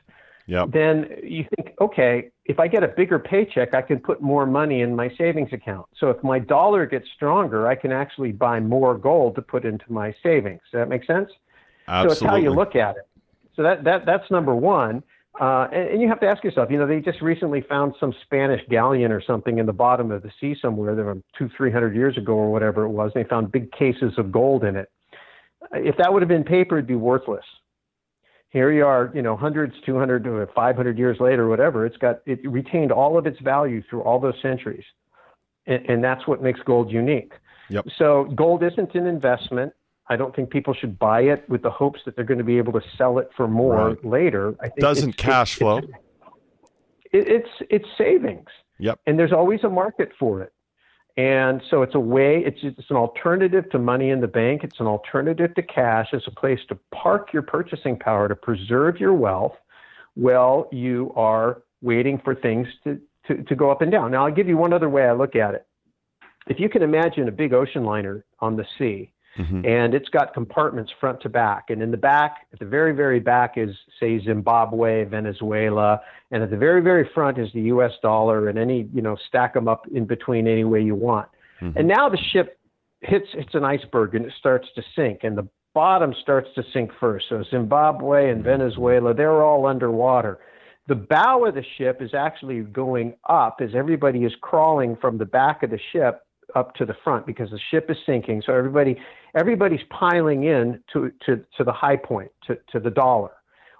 yep. 0.47 0.71
then 0.71 1.07
you 1.21 1.45
think, 1.55 1.75
okay, 1.79 2.31
if 2.45 2.59
I 2.59 2.67
get 2.67 2.83
a 2.83 2.87
bigger 2.87 3.19
paycheck, 3.19 3.75
I 3.75 3.83
can 3.83 3.99
put 3.99 4.21
more 4.21 4.47
money 4.47 4.81
in 4.81 4.95
my 4.95 5.13
savings 5.15 5.53
account. 5.53 5.85
So 5.99 6.09
if 6.09 6.23
my 6.23 6.39
dollar 6.39 6.87
gets 6.87 7.07
stronger, 7.15 7.67
I 7.67 7.75
can 7.75 7.91
actually 7.91 8.31
buy 8.31 8.59
more 8.59 8.97
gold 8.97 9.35
to 9.35 9.43
put 9.43 9.65
into 9.65 9.85
my 9.91 10.15
savings. 10.23 10.61
Does 10.71 10.79
that 10.79 10.89
make 10.89 11.05
sense? 11.05 11.29
Absolutely. 11.87 12.15
So 12.15 12.25
it's 12.25 12.31
how 12.31 12.37
you 12.37 12.49
look 12.49 12.75
at 12.75 12.95
it. 12.97 13.07
So 13.55 13.63
that, 13.63 13.83
that 13.83 14.05
that's 14.05 14.29
number 14.31 14.55
one. 14.55 15.03
Uh, 15.39 15.67
and, 15.73 15.89
and, 15.89 16.01
you 16.01 16.07
have 16.07 16.19
to 16.21 16.25
ask 16.25 16.43
yourself, 16.43 16.69
you 16.71 16.77
know, 16.77 16.87
they 16.87 17.01
just 17.01 17.21
recently 17.21 17.61
found 17.61 17.93
some 17.99 18.13
Spanish 18.23 18.61
galleon 18.69 19.11
or 19.11 19.21
something 19.21 19.57
in 19.57 19.65
the 19.65 19.73
bottom 19.73 20.09
of 20.09 20.23
the 20.23 20.31
sea 20.39 20.55
somewhere, 20.61 20.95
there 20.95 21.03
were 21.03 21.17
two, 21.37 21.49
three 21.57 21.69
hundred 21.69 21.93
years 21.93 22.17
ago 22.17 22.33
or 22.33 22.49
whatever 22.49 22.83
it 22.83 22.89
was. 22.89 23.11
And 23.13 23.25
they 23.25 23.27
found 23.27 23.51
big 23.51 23.69
cases 23.73 24.13
of 24.17 24.31
gold 24.31 24.63
in 24.63 24.77
it. 24.77 24.89
If 25.73 25.97
that 25.97 26.13
would 26.13 26.21
have 26.21 26.29
been 26.29 26.45
paper, 26.45 26.77
it'd 26.77 26.87
be 26.87 26.95
worthless 26.95 27.43
here 28.55 28.71
you 28.71 28.85
are, 28.85 29.11
you 29.13 29.21
know, 29.21 29.35
hundreds, 29.35 29.73
200 29.85 30.49
500 30.55 30.97
years 30.97 31.17
later, 31.19 31.49
whatever. 31.49 31.85
It's 31.85 31.97
got 31.97 32.21
it 32.25 32.39
retained 32.49 32.89
all 32.89 33.17
of 33.17 33.27
its 33.27 33.37
value 33.41 33.83
through 33.89 34.03
all 34.03 34.17
those 34.17 34.41
centuries, 34.41 34.85
and, 35.67 35.85
and 35.89 36.01
that's 36.01 36.25
what 36.25 36.41
makes 36.41 36.61
gold 36.61 36.89
unique. 36.89 37.33
Yep. 37.69 37.85
So 37.97 38.31
gold 38.33 38.63
isn't 38.63 38.95
an 38.95 39.07
investment. 39.07 39.73
I 40.07 40.15
don't 40.15 40.35
think 40.35 40.49
people 40.49 40.73
should 40.73 40.99
buy 40.99 41.21
it 41.21 41.47
with 41.49 41.63
the 41.63 41.71
hopes 41.71 41.99
that 42.05 42.15
they're 42.15 42.25
going 42.25 42.37
to 42.37 42.43
be 42.43 42.57
able 42.57 42.73
to 42.73 42.81
sell 42.97 43.17
it 43.17 43.29
for 43.35 43.47
more 43.47 43.89
right. 43.89 44.05
later. 44.05 44.55
I 44.59 44.69
think 44.69 44.79
doesn't 44.79 45.17
cash 45.17 45.53
it's, 45.53 45.59
flow. 45.59 45.77
It's, 47.11 47.49
it's 47.59 47.67
it's 47.69 47.85
savings. 47.97 48.47
Yep. 48.79 48.99
And 49.07 49.17
there's 49.17 49.31
always 49.33 49.63
a 49.63 49.69
market 49.69 50.11
for 50.19 50.41
it. 50.41 50.51
And 51.17 51.61
so 51.69 51.81
it's 51.81 51.95
a 51.95 51.99
way, 51.99 52.43
it's, 52.45 52.59
it's 52.61 52.89
an 52.89 52.97
alternative 52.97 53.69
to 53.71 53.79
money 53.79 54.09
in 54.09 54.19
the 54.19 54.27
bank. 54.27 54.65
It's 54.65 54.79
an 54.81 54.87
alternative 54.87 55.55
to 55.55 55.63
cash. 55.63 56.09
It's 56.11 56.27
a 56.27 56.31
place 56.31 56.59
to 56.67 56.77
park 56.93 57.31
your 57.31 57.41
purchasing 57.41 57.97
power, 57.97 58.27
to 58.27 58.35
preserve 58.35 58.99
your 58.99 59.13
wealth 59.13 59.55
while 60.15 60.67
you 60.73 61.13
are 61.15 61.63
waiting 61.81 62.19
for 62.23 62.35
things 62.35 62.67
to, 62.83 62.99
to, 63.27 63.43
to 63.43 63.55
go 63.55 63.71
up 63.71 63.81
and 63.81 63.91
down. 63.91 64.11
Now, 64.11 64.25
I'll 64.25 64.33
give 64.33 64.49
you 64.49 64.57
one 64.57 64.73
other 64.73 64.89
way 64.89 65.03
I 65.03 65.13
look 65.13 65.37
at 65.37 65.53
it. 65.53 65.65
If 66.47 66.59
you 66.59 66.67
can 66.67 66.81
imagine 66.81 67.27
a 67.29 67.31
big 67.31 67.53
ocean 67.53 67.85
liner 67.85 68.25
on 68.39 68.57
the 68.57 68.65
sea, 68.77 69.13
Mm-hmm. 69.37 69.65
And 69.65 69.93
it's 69.93 70.07
got 70.09 70.33
compartments 70.33 70.91
front 70.99 71.21
to 71.21 71.29
back. 71.29 71.65
And 71.69 71.81
in 71.81 71.91
the 71.91 71.97
back, 71.97 72.47
at 72.53 72.59
the 72.59 72.65
very, 72.65 72.93
very 72.93 73.19
back 73.19 73.57
is, 73.57 73.69
say, 73.99 74.23
Zimbabwe, 74.23 75.03
Venezuela. 75.05 75.99
And 76.31 76.41
at 76.41 76.49
the 76.49 76.57
very, 76.57 76.81
very 76.81 77.09
front 77.13 77.37
is 77.37 77.49
the 77.53 77.61
US 77.61 77.91
dollar 78.01 78.47
and 78.47 78.57
any, 78.57 78.89
you 78.93 79.01
know, 79.01 79.17
stack 79.27 79.53
them 79.53 79.67
up 79.67 79.87
in 79.93 80.05
between 80.05 80.47
any 80.47 80.63
way 80.63 80.81
you 80.81 80.95
want. 80.95 81.27
Mm-hmm. 81.61 81.77
And 81.77 81.87
now 81.87 82.07
the 82.07 82.17
ship 82.31 82.57
hits, 83.01 83.27
hits 83.33 83.53
an 83.53 83.65
iceberg 83.65 84.15
and 84.15 84.25
it 84.25 84.33
starts 84.39 84.67
to 84.75 84.83
sink. 84.95 85.19
And 85.23 85.37
the 85.37 85.47
bottom 85.73 86.13
starts 86.21 86.47
to 86.55 86.63
sink 86.73 86.91
first. 86.99 87.25
So 87.27 87.43
Zimbabwe 87.51 88.31
and 88.31 88.41
Venezuela, 88.43 89.13
they're 89.13 89.43
all 89.43 89.65
underwater. 89.65 90.39
The 90.87 90.95
bow 90.95 91.45
of 91.45 91.55
the 91.55 91.63
ship 91.77 92.01
is 92.01 92.13
actually 92.13 92.61
going 92.61 93.15
up 93.27 93.57
as 93.59 93.71
everybody 93.75 94.19
is 94.19 94.33
crawling 94.39 94.95
from 94.95 95.17
the 95.17 95.25
back 95.25 95.63
of 95.63 95.71
the 95.71 95.79
ship 95.91 96.24
up 96.55 96.73
to 96.75 96.85
the 96.85 96.95
front 97.03 97.25
because 97.25 97.49
the 97.51 97.59
ship 97.69 97.89
is 97.89 97.97
sinking. 98.05 98.41
So 98.45 98.53
everybody 98.53 98.97
everybody's 99.35 99.83
piling 99.89 100.45
in 100.45 100.81
to, 100.93 101.11
to, 101.25 101.43
to 101.57 101.63
the 101.63 101.73
high 101.73 101.97
point, 101.97 102.31
to, 102.47 102.57
to 102.71 102.79
the 102.79 102.89
dollar, 102.89 103.31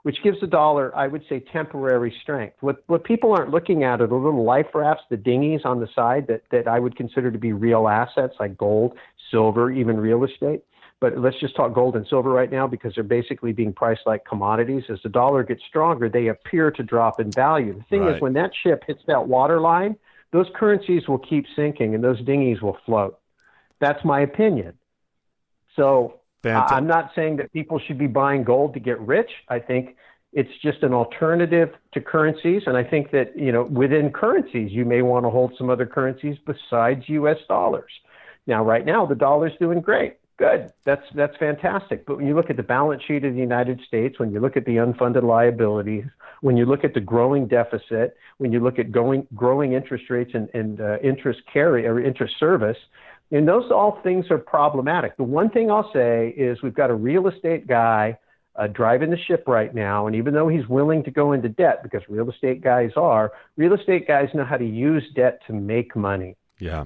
which 0.04 0.22
gives 0.22 0.40
the 0.42 0.48
dollar, 0.48 0.96
I 0.96 1.08
would 1.08 1.24
say, 1.30 1.40
temporary 1.52 2.14
strength. 2.22 2.58
What 2.60 2.84
what 2.88 3.04
people 3.04 3.32
aren't 3.34 3.52
looking 3.52 3.84
at 3.84 4.02
are 4.02 4.08
the 4.08 4.16
little 4.16 4.44
life 4.44 4.68
rafts, 4.74 5.04
the 5.10 5.18
dinghies 5.18 5.62
on 5.66 5.80
the 5.80 5.88
side 5.96 6.28
that, 6.28 6.44
that 6.52 6.68
I 6.68 6.80
would 6.80 6.96
consider 6.96 7.32
to 7.32 7.40
be 7.40 7.54
real 7.54 7.88
assets 7.88 8.36
like 8.40 8.58
gold, 8.58 8.98
silver, 9.32 9.72
even 9.72 9.98
real 9.98 10.24
estate. 10.24 10.64
But 11.02 11.18
let's 11.18 11.40
just 11.40 11.56
talk 11.56 11.74
gold 11.74 11.98
and 11.98 12.08
silver 12.08 12.30
right 12.30 12.50
now 12.50 12.68
because 12.68 12.96
they're 12.96 13.04
basically 13.04 13.52
being 13.52 13.74
priced 13.74 14.02
like 14.06 14.24
commodities. 14.26 14.84
As 14.90 15.00
the 15.04 15.10
dollar 15.10 15.44
gets 15.44 15.62
stronger, 15.68 16.08
they 16.08 16.28
appear 16.28 16.72
to 16.72 16.84
drop 16.84 17.20
in 17.20 17.32
value. 17.32 17.74
The 17.78 17.84
thing 17.90 18.02
right. 18.02 18.16
is, 18.16 18.22
when 18.22 18.34
that 18.34 18.52
ship 18.64 18.84
hits 18.88 19.02
that 19.08 19.28
water 19.28 19.60
line, 19.60 19.98
those 20.32 20.48
currencies 20.56 21.08
will 21.08 21.20
keep 21.20 21.46
sinking 21.56 21.96
and 21.96 22.04
those 22.04 22.22
dinghies 22.22 22.62
will 22.62 22.78
float. 22.86 23.20
That's 23.80 24.04
my 24.04 24.22
opinion. 24.22 24.74
So 25.76 26.22
Fantastic. 26.44 26.78
I'm 26.78 26.88
not 26.88 27.12
saying 27.16 27.38
that 27.38 27.52
people 27.54 27.80
should 27.80 27.98
be 27.98 28.08
buying 28.08 28.44
gold 28.44 28.74
to 28.76 28.80
get 28.80 29.00
rich. 29.00 29.30
I 29.50 29.60
think 29.60 29.96
it's 30.32 30.52
just 30.62 30.84
an 30.84 30.94
alternative 30.94 31.70
to 31.94 32.02
currencies. 32.02 32.64
And 32.68 32.78
I 32.78 32.84
think 32.84 33.12
that, 33.12 33.38
you 33.38 33.52
know, 33.52 33.64
within 33.64 34.12
currencies, 34.12 34.72
you 34.72 34.86
may 34.86 35.02
want 35.02 35.26
to 35.26 35.30
hold 35.30 35.54
some 35.58 35.70
other 35.70 35.86
currencies 35.86 36.38
besides 36.46 37.08
US 37.08 37.38
dollars. 37.48 37.92
Now, 38.46 38.64
right 38.64 38.86
now, 38.86 39.06
the 39.06 39.16
dollar's 39.16 39.54
doing 39.60 39.82
great. 39.82 40.18
Good. 40.38 40.72
That's 40.84 41.06
that's 41.14 41.36
fantastic. 41.38 42.06
But 42.06 42.18
when 42.18 42.28
you 42.28 42.36
look 42.36 42.50
at 42.50 42.58
the 42.58 42.64
balance 42.64 43.02
sheet 43.04 43.24
of 43.24 43.34
the 43.34 43.40
United 43.40 43.80
States, 43.88 44.20
when 44.20 44.32
you 44.32 44.42
look 44.42 44.58
at 44.58 44.66
the 44.66 44.76
unfunded 44.76 45.24
liabilities, 45.24 46.04
when 46.42 46.58
you 46.58 46.66
look 46.66 46.84
at 46.84 46.94
the 46.94 47.00
growing 47.00 47.48
deficit, 47.48 48.18
when 48.38 48.52
you 48.52 48.60
look 48.60 48.78
at 48.78 48.92
going, 48.92 49.26
growing 49.34 49.74
interest 49.74 50.10
rates 50.10 50.32
and, 50.34 50.50
and 50.54 50.82
uh, 50.82 50.98
interest 51.02 51.42
carry 51.52 51.88
or 51.88 52.02
interest 52.02 52.36
service, 52.38 52.78
and 53.32 53.48
those 53.48 53.72
all 53.72 54.02
things 54.04 54.30
are 54.30 54.38
problematic. 54.38 55.16
The 55.16 55.24
one 55.24 55.50
thing 55.50 55.72
I'll 55.72 55.92
say 55.94 56.34
is 56.36 56.62
we've 56.62 56.74
got 56.74 56.90
a 56.90 56.96
real 56.96 57.30
estate 57.30 57.66
guy 57.66 58.18
uh, 58.58 58.68
driving 58.68 59.12
the 59.12 59.18
ship 59.18 59.46
right 59.48 59.74
now, 59.74 60.08
and 60.08 60.16
even 60.18 60.34
though 60.34 60.50
he's 60.50 60.68
willing 60.68 61.04
to 61.04 61.12
go 61.12 61.32
into 61.32 61.48
debt, 61.48 61.82
because 61.82 62.02
real 62.10 62.30
estate 62.30 62.62
guys 62.62 62.92
are, 62.98 63.32
real 63.56 63.74
estate 63.74 64.06
guys 64.06 64.30
know 64.34 64.46
how 64.46 64.58
to 64.58 64.66
use 64.66 65.04
debt 65.16 65.42
to 65.48 65.54
make 65.54 65.96
money. 65.96 66.36
Yeah. 66.60 66.86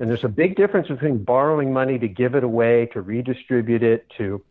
And 0.00 0.08
there's 0.08 0.24
a 0.24 0.28
big 0.28 0.56
difference 0.56 0.88
between 0.88 1.22
borrowing 1.22 1.72
money 1.72 1.98
to 1.98 2.08
give 2.08 2.34
it 2.34 2.42
away, 2.42 2.86
to 2.94 3.02
redistribute 3.02 3.82
it, 3.82 4.06
to 4.16 4.42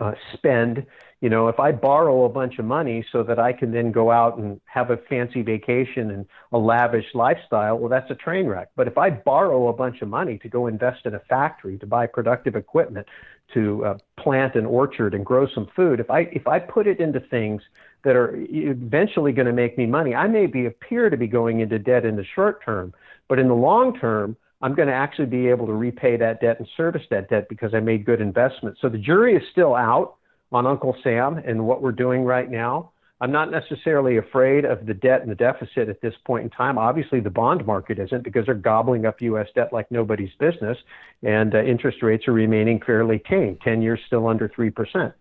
uh, 0.00 0.12
spend. 0.34 0.84
You 1.20 1.28
know, 1.28 1.46
if 1.46 1.60
I 1.60 1.70
borrow 1.70 2.24
a 2.24 2.28
bunch 2.28 2.58
of 2.58 2.64
money 2.64 3.04
so 3.12 3.22
that 3.22 3.38
I 3.38 3.52
can 3.52 3.70
then 3.70 3.92
go 3.92 4.10
out 4.10 4.36
and 4.36 4.60
have 4.64 4.90
a 4.90 4.96
fancy 4.96 5.42
vacation 5.42 6.10
and 6.10 6.26
a 6.52 6.58
lavish 6.58 7.06
lifestyle, 7.14 7.78
well, 7.78 7.88
that's 7.88 8.10
a 8.10 8.16
train 8.16 8.46
wreck. 8.46 8.70
But 8.74 8.88
if 8.88 8.98
I 8.98 9.10
borrow 9.10 9.68
a 9.68 9.72
bunch 9.72 10.02
of 10.02 10.08
money 10.08 10.38
to 10.38 10.48
go 10.48 10.66
invest 10.66 11.06
in 11.06 11.14
a 11.14 11.20
factory, 11.20 11.78
to 11.78 11.86
buy 11.86 12.08
productive 12.08 12.56
equipment, 12.56 13.06
to 13.54 13.84
uh, 13.84 13.98
plant 14.16 14.56
an 14.56 14.66
orchard 14.66 15.14
and 15.14 15.24
grow 15.24 15.46
some 15.46 15.68
food, 15.74 16.00
if 16.00 16.10
I 16.10 16.20
if 16.32 16.48
I 16.48 16.58
put 16.58 16.88
it 16.88 16.98
into 16.98 17.20
things 17.20 17.62
that 18.02 18.16
are 18.16 18.34
eventually 18.36 19.32
going 19.32 19.46
to 19.46 19.52
make 19.52 19.78
me 19.78 19.86
money, 19.86 20.16
I 20.16 20.26
may 20.26 20.46
be 20.46 20.66
appear 20.66 21.10
to 21.10 21.16
be 21.16 21.28
going 21.28 21.60
into 21.60 21.78
debt 21.78 22.04
in 22.04 22.16
the 22.16 22.24
short 22.24 22.64
term, 22.64 22.92
but 23.28 23.38
in 23.38 23.46
the 23.46 23.54
long 23.54 23.98
term, 23.98 24.36
I'm 24.60 24.74
going 24.74 24.88
to 24.88 24.94
actually 24.94 25.26
be 25.26 25.48
able 25.48 25.66
to 25.66 25.72
repay 25.72 26.16
that 26.16 26.40
debt 26.40 26.58
and 26.58 26.68
service 26.76 27.02
that 27.10 27.30
debt 27.30 27.48
because 27.48 27.74
I 27.74 27.80
made 27.80 28.04
good 28.04 28.20
investments. 28.20 28.80
So 28.80 28.88
the 28.88 28.98
jury 28.98 29.36
is 29.36 29.42
still 29.52 29.74
out 29.74 30.16
on 30.50 30.66
Uncle 30.66 30.96
Sam 31.02 31.38
and 31.38 31.66
what 31.66 31.80
we're 31.80 31.92
doing 31.92 32.24
right 32.24 32.50
now. 32.50 32.90
I'm 33.20 33.32
not 33.32 33.50
necessarily 33.50 34.16
afraid 34.16 34.64
of 34.64 34.86
the 34.86 34.94
debt 34.94 35.22
and 35.22 35.30
the 35.30 35.34
deficit 35.34 35.88
at 35.88 36.00
this 36.00 36.14
point 36.24 36.44
in 36.44 36.50
time. 36.50 36.78
Obviously, 36.78 37.18
the 37.18 37.30
bond 37.30 37.66
market 37.66 37.98
isn't 37.98 38.22
because 38.22 38.46
they're 38.46 38.54
gobbling 38.54 39.06
up 39.06 39.20
U.S. 39.22 39.48
debt 39.54 39.72
like 39.72 39.90
nobody's 39.90 40.30
business, 40.38 40.78
and 41.24 41.54
uh, 41.54 41.62
interest 41.62 42.02
rates 42.02 42.28
are 42.28 42.32
remaining 42.32 42.80
fairly 42.80 43.18
tame. 43.18 43.58
Ten 43.62 43.82
years 43.82 43.98
still 44.06 44.28
under 44.28 44.48
three 44.48 44.70
percent. 44.70 45.14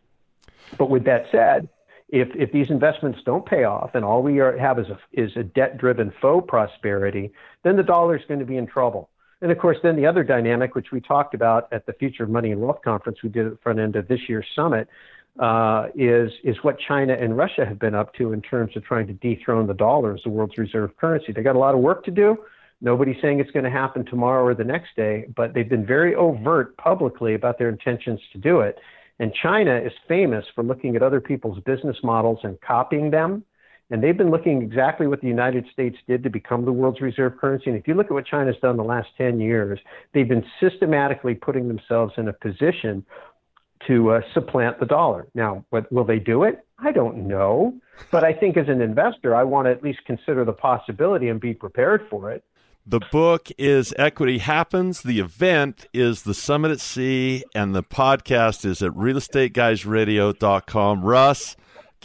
But 0.78 0.91
with 0.91 1.06
that 1.06 1.26
said, 1.32 1.69
if 2.10 2.30
if 2.36 2.52
these 2.52 2.69
investments 2.69 3.19
don't 3.26 3.45
pay 3.45 3.63
off 3.63 3.95
and 3.95 4.06
all 4.06 4.21
we 4.21 4.39
are, 4.41 4.56
have 4.58 4.78
is 4.78 4.88
a 4.89 5.00
is 5.12 5.36
a 5.36 5.43
debt-driven 5.43 6.13
faux 6.21 6.45
prosperity, 6.47 7.32
then 7.63 7.78
the 7.78 7.84
dollar 7.84 8.15
is 8.15 8.23
going 8.28 8.39
to 8.39 8.45
be 8.45 8.58
in 8.58 8.67
trouble. 8.67 9.10
And 9.41 9.52
of 9.52 9.60
course, 9.60 9.78
then 9.84 9.95
the 9.95 10.06
other 10.06 10.23
dynamic, 10.23 10.73
which 10.73 10.91
we 10.91 11.00
talked 11.00 11.34
about 11.34 11.71
at 11.71 11.86
the 11.86 11.93
Future 11.93 12.23
of 12.23 12.30
Money 12.30 12.52
and 12.52 12.62
Wealth 12.62 12.82
conference 12.84 13.19
we 13.21 13.30
did 13.30 13.45
at 13.45 13.52
the 13.52 13.58
front 13.58 13.80
end 13.80 13.95
of 13.95 14.08
this 14.08 14.21
year's 14.28 14.47
summit, 14.56 14.88
uh, 15.39 15.88
is 15.93 16.32
is 16.43 16.58
what 16.63 16.78
China 16.80 17.13
and 17.13 17.38
Russia 17.38 17.65
have 17.65 17.78
been 17.78 17.93
up 17.93 18.13
to 18.15 18.34
in 18.34 18.41
terms 18.41 18.76
of 18.76 18.84
trying 18.84 19.06
to 19.06 19.13
dethrone 19.13 19.67
the 19.67 19.73
dollar 19.73 20.15
as 20.15 20.21
the 20.23 20.30
world's 20.30 20.58
reserve 20.58 20.95
currency. 20.97 21.32
They 21.32 21.43
got 21.43 21.56
a 21.56 21.60
lot 21.60 21.76
of 21.76 21.82
work 21.82 22.04
to 22.06 22.12
do. 22.12 22.38
Nobody's 22.82 23.17
saying 23.21 23.39
it's 23.39 23.52
going 23.52 23.65
to 23.65 23.71
happen 23.71 24.06
tomorrow 24.06 24.43
or 24.43 24.56
the 24.56 24.63
next 24.63 24.95
day, 24.95 25.26
but 25.36 25.54
they've 25.54 25.69
been 25.69 25.86
very 25.86 26.15
overt 26.15 26.78
publicly 26.78 27.34
about 27.34 27.58
their 27.58 27.69
intentions 27.69 28.19
to 28.34 28.38
do 28.38 28.62
it. 28.62 28.80
And 29.19 29.34
China 29.34 29.76
is 29.76 29.91
famous 30.08 30.45
for 30.54 30.63
looking 30.63 30.95
at 30.95 31.02
other 31.02 31.19
people's 31.19 31.60
business 31.63 31.97
models 32.04 32.39
and 32.43 32.60
copying 32.62 33.10
them. 33.10 33.43
And 33.89 34.04
they've 34.04 34.17
been 34.17 34.32
looking 34.32 34.62
exactly 34.62 35.08
what 35.08 35.21
the 35.21 35.28
United 35.28 35.65
States 35.71 35.97
did 36.08 36.21
to 36.23 36.30
become 36.30 36.65
the 36.65 36.73
world's 36.73 37.00
reserve 37.00 37.38
currency. 37.38 37.69
And 37.69 37.80
if 37.80 37.88
you 37.88 37.93
look 37.93 38.08
at 38.08 38.12
what 38.12 38.26
China's 38.26 38.58
done 38.62 38.76
the 38.76 38.84
last 38.84 39.08
10 39.17 39.39
years, 39.39 39.80
they've 40.13 40.28
been 40.28 40.43
systematically 40.60 41.36
putting 41.36 41.69
themselves 41.69 42.13
in 42.17 42.28
a 42.28 42.34
position 42.34 43.06
to 43.88 44.12
uh, 44.12 44.21
supplant 44.34 44.80
the 44.80 44.86
dollar. 44.86 45.28
Now, 45.34 45.65
what, 45.69 45.91
will 45.91 46.04
they 46.04 46.19
do 46.19 46.43
it? 46.43 46.65
I 46.80 46.91
don't 46.91 47.28
know. 47.28 47.73
But 48.12 48.23
I 48.23 48.34
think 48.34 48.58
as 48.58 48.67
an 48.67 48.82
investor, 48.82 49.36
I 49.36 49.43
want 49.43 49.67
to 49.67 49.71
at 49.71 49.84
least 49.84 50.00
consider 50.06 50.43
the 50.43 50.54
possibility 50.54 51.30
and 51.30 51.39
be 51.39 51.54
prepared 51.54 52.08
for 52.10 52.32
it. 52.32 52.43
The 52.86 53.00
book 53.12 53.50
is 53.58 53.93
Equity 53.97 54.38
Happens. 54.38 55.02
The 55.02 55.19
event 55.19 55.88
is 55.93 56.23
the 56.23 56.34
Summit 56.34 56.71
at 56.71 56.80
Sea, 56.80 57.43
and 57.54 57.76
the 57.76 57.84
podcast 57.84 58.63
is 58.63 58.82
at 58.82 58.91
realestateguysradio.com. 58.91 61.04
Russ, 61.04 61.58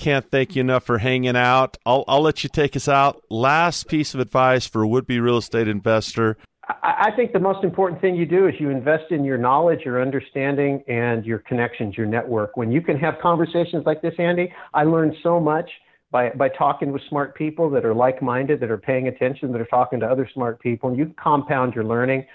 can't 0.02 0.28
thank 0.32 0.56
you 0.56 0.60
enough 0.60 0.84
for 0.84 0.98
hanging 0.98 1.36
out. 1.36 1.78
I'll, 1.86 2.04
I'll 2.08 2.22
let 2.22 2.42
you 2.42 2.50
take 2.50 2.74
us 2.74 2.88
out. 2.88 3.22
Last 3.30 3.86
piece 3.86 4.14
of 4.14 4.20
advice 4.20 4.66
for 4.66 4.82
a 4.82 4.88
would 4.88 5.06
be 5.06 5.20
real 5.20 5.36
estate 5.36 5.68
investor. 5.68 6.36
I 6.82 7.10
think 7.14 7.32
the 7.32 7.38
most 7.38 7.62
important 7.62 8.00
thing 8.00 8.16
you 8.16 8.26
do 8.26 8.48
is 8.48 8.54
you 8.58 8.70
invest 8.70 9.10
in 9.10 9.24
your 9.24 9.38
knowledge, 9.38 9.80
your 9.84 10.02
understanding, 10.02 10.82
and 10.88 11.24
your 11.24 11.38
connections, 11.38 11.96
your 11.96 12.06
network. 12.06 12.56
When 12.56 12.72
you 12.72 12.80
can 12.80 12.98
have 12.98 13.14
conversations 13.22 13.84
like 13.86 14.02
this, 14.02 14.14
Andy, 14.18 14.52
I 14.74 14.84
learned 14.84 15.14
so 15.22 15.38
much 15.38 15.70
by, 16.10 16.30
by 16.30 16.48
talking 16.48 16.92
with 16.92 17.02
smart 17.08 17.36
people 17.36 17.70
that 17.70 17.84
are 17.84 17.94
like 17.94 18.22
minded, 18.22 18.58
that 18.60 18.70
are 18.70 18.78
paying 18.78 19.06
attention, 19.08 19.52
that 19.52 19.60
are 19.60 19.66
talking 19.66 20.00
to 20.00 20.06
other 20.06 20.28
smart 20.34 20.60
people, 20.60 20.88
and 20.88 20.98
you 20.98 21.14
compound 21.22 21.74
your 21.74 21.84
learning. 21.84 22.26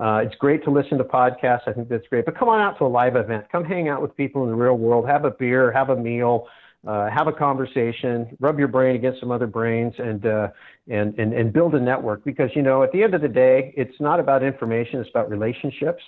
Uh, 0.00 0.22
it's 0.24 0.34
great 0.36 0.62
to 0.64 0.70
listen 0.70 0.98
to 0.98 1.04
podcasts. 1.04 1.66
I 1.66 1.72
think 1.72 1.88
that's 1.88 2.06
great. 2.08 2.24
But 2.24 2.38
come 2.38 2.48
on 2.48 2.60
out 2.60 2.78
to 2.78 2.84
a 2.84 2.86
live 2.86 3.16
event. 3.16 3.46
Come 3.50 3.64
hang 3.64 3.88
out 3.88 4.02
with 4.02 4.16
people 4.16 4.44
in 4.44 4.50
the 4.50 4.56
real 4.56 4.76
world. 4.76 5.08
Have 5.08 5.24
a 5.24 5.30
beer, 5.30 5.72
have 5.72 5.90
a 5.90 5.96
meal, 5.96 6.46
uh, 6.86 7.10
have 7.10 7.26
a 7.26 7.32
conversation, 7.32 8.36
rub 8.40 8.58
your 8.58 8.68
brain 8.68 8.96
against 8.96 9.20
some 9.20 9.30
other 9.30 9.46
brains, 9.46 9.94
and, 9.98 10.24
uh, 10.26 10.48
and, 10.88 11.18
and, 11.18 11.32
and 11.32 11.52
build 11.52 11.74
a 11.74 11.80
network. 11.80 12.24
Because, 12.24 12.50
you 12.54 12.62
know, 12.62 12.82
at 12.82 12.92
the 12.92 13.02
end 13.02 13.14
of 13.14 13.22
the 13.22 13.28
day, 13.28 13.72
it's 13.76 14.00
not 14.00 14.20
about 14.20 14.42
information, 14.42 15.00
it's 15.00 15.10
about 15.10 15.30
relationships. 15.30 16.02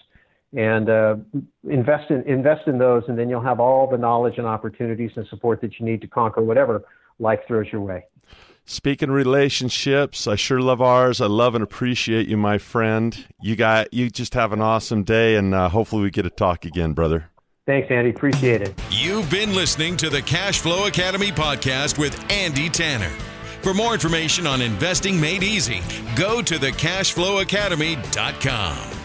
And 0.57 0.89
uh, 0.89 1.17
invest 1.69 2.11
in 2.11 2.23
invest 2.23 2.69
in 2.69 2.79
those, 2.79 3.03
and 3.07 3.19
then 3.19 3.29
you'll 3.29 3.43
have 3.43 3.61
all 3.61 3.87
the 3.87 3.99
knowledge 3.99 4.39
and 4.39 4.47
opportunities 4.47 5.11
and 5.15 5.27
support 5.29 5.61
that 5.61 5.79
you 5.79 5.85
need 5.85 6.01
to 6.01 6.07
conquer 6.07 6.41
whatever 6.41 6.85
life 7.19 7.41
throws 7.47 7.67
your 7.71 7.83
way. 7.83 8.07
Speaking 8.65 9.11
relationships, 9.11 10.27
I 10.27 10.37
sure 10.37 10.61
love 10.61 10.81
ours. 10.81 11.21
I 11.21 11.27
love 11.27 11.55
and 11.55 11.63
appreciate 11.63 12.29
you, 12.29 12.39
my 12.39 12.57
friend. 12.57 13.27
You 13.43 13.57
got 13.57 13.93
you 13.93 14.09
just 14.09 14.33
have 14.33 14.55
an 14.55 14.63
awesome 14.63 15.05
day, 15.05 15.37
and 15.37 15.55
uh, 15.55 15.69
hopefully 15.69 16.03
we 16.03 16.11
get 16.11 16.23
to 16.23 16.31
talk 16.31 16.65
again, 16.65 16.95
brother. 16.95 17.31
Thanks, 17.69 17.89
Andy. 17.91 18.09
Appreciate 18.09 18.63
it. 18.63 18.73
You've 18.91 19.31
been 19.31 19.55
listening 19.55 19.99
to 19.99 20.09
the 20.09 20.23
Cash 20.23 20.61
Flow 20.61 20.87
Academy 20.87 21.31
podcast 21.31 21.99
with 21.99 22.19
Andy 22.33 22.71
Tanner. 22.71 23.11
For 23.61 23.75
more 23.75 23.93
information 23.93 24.47
on 24.47 24.63
investing 24.63 25.21
made 25.21 25.43
easy, 25.43 25.83
go 26.17 26.41
to 26.41 26.55
thecashflowacademy.com. 26.55 28.98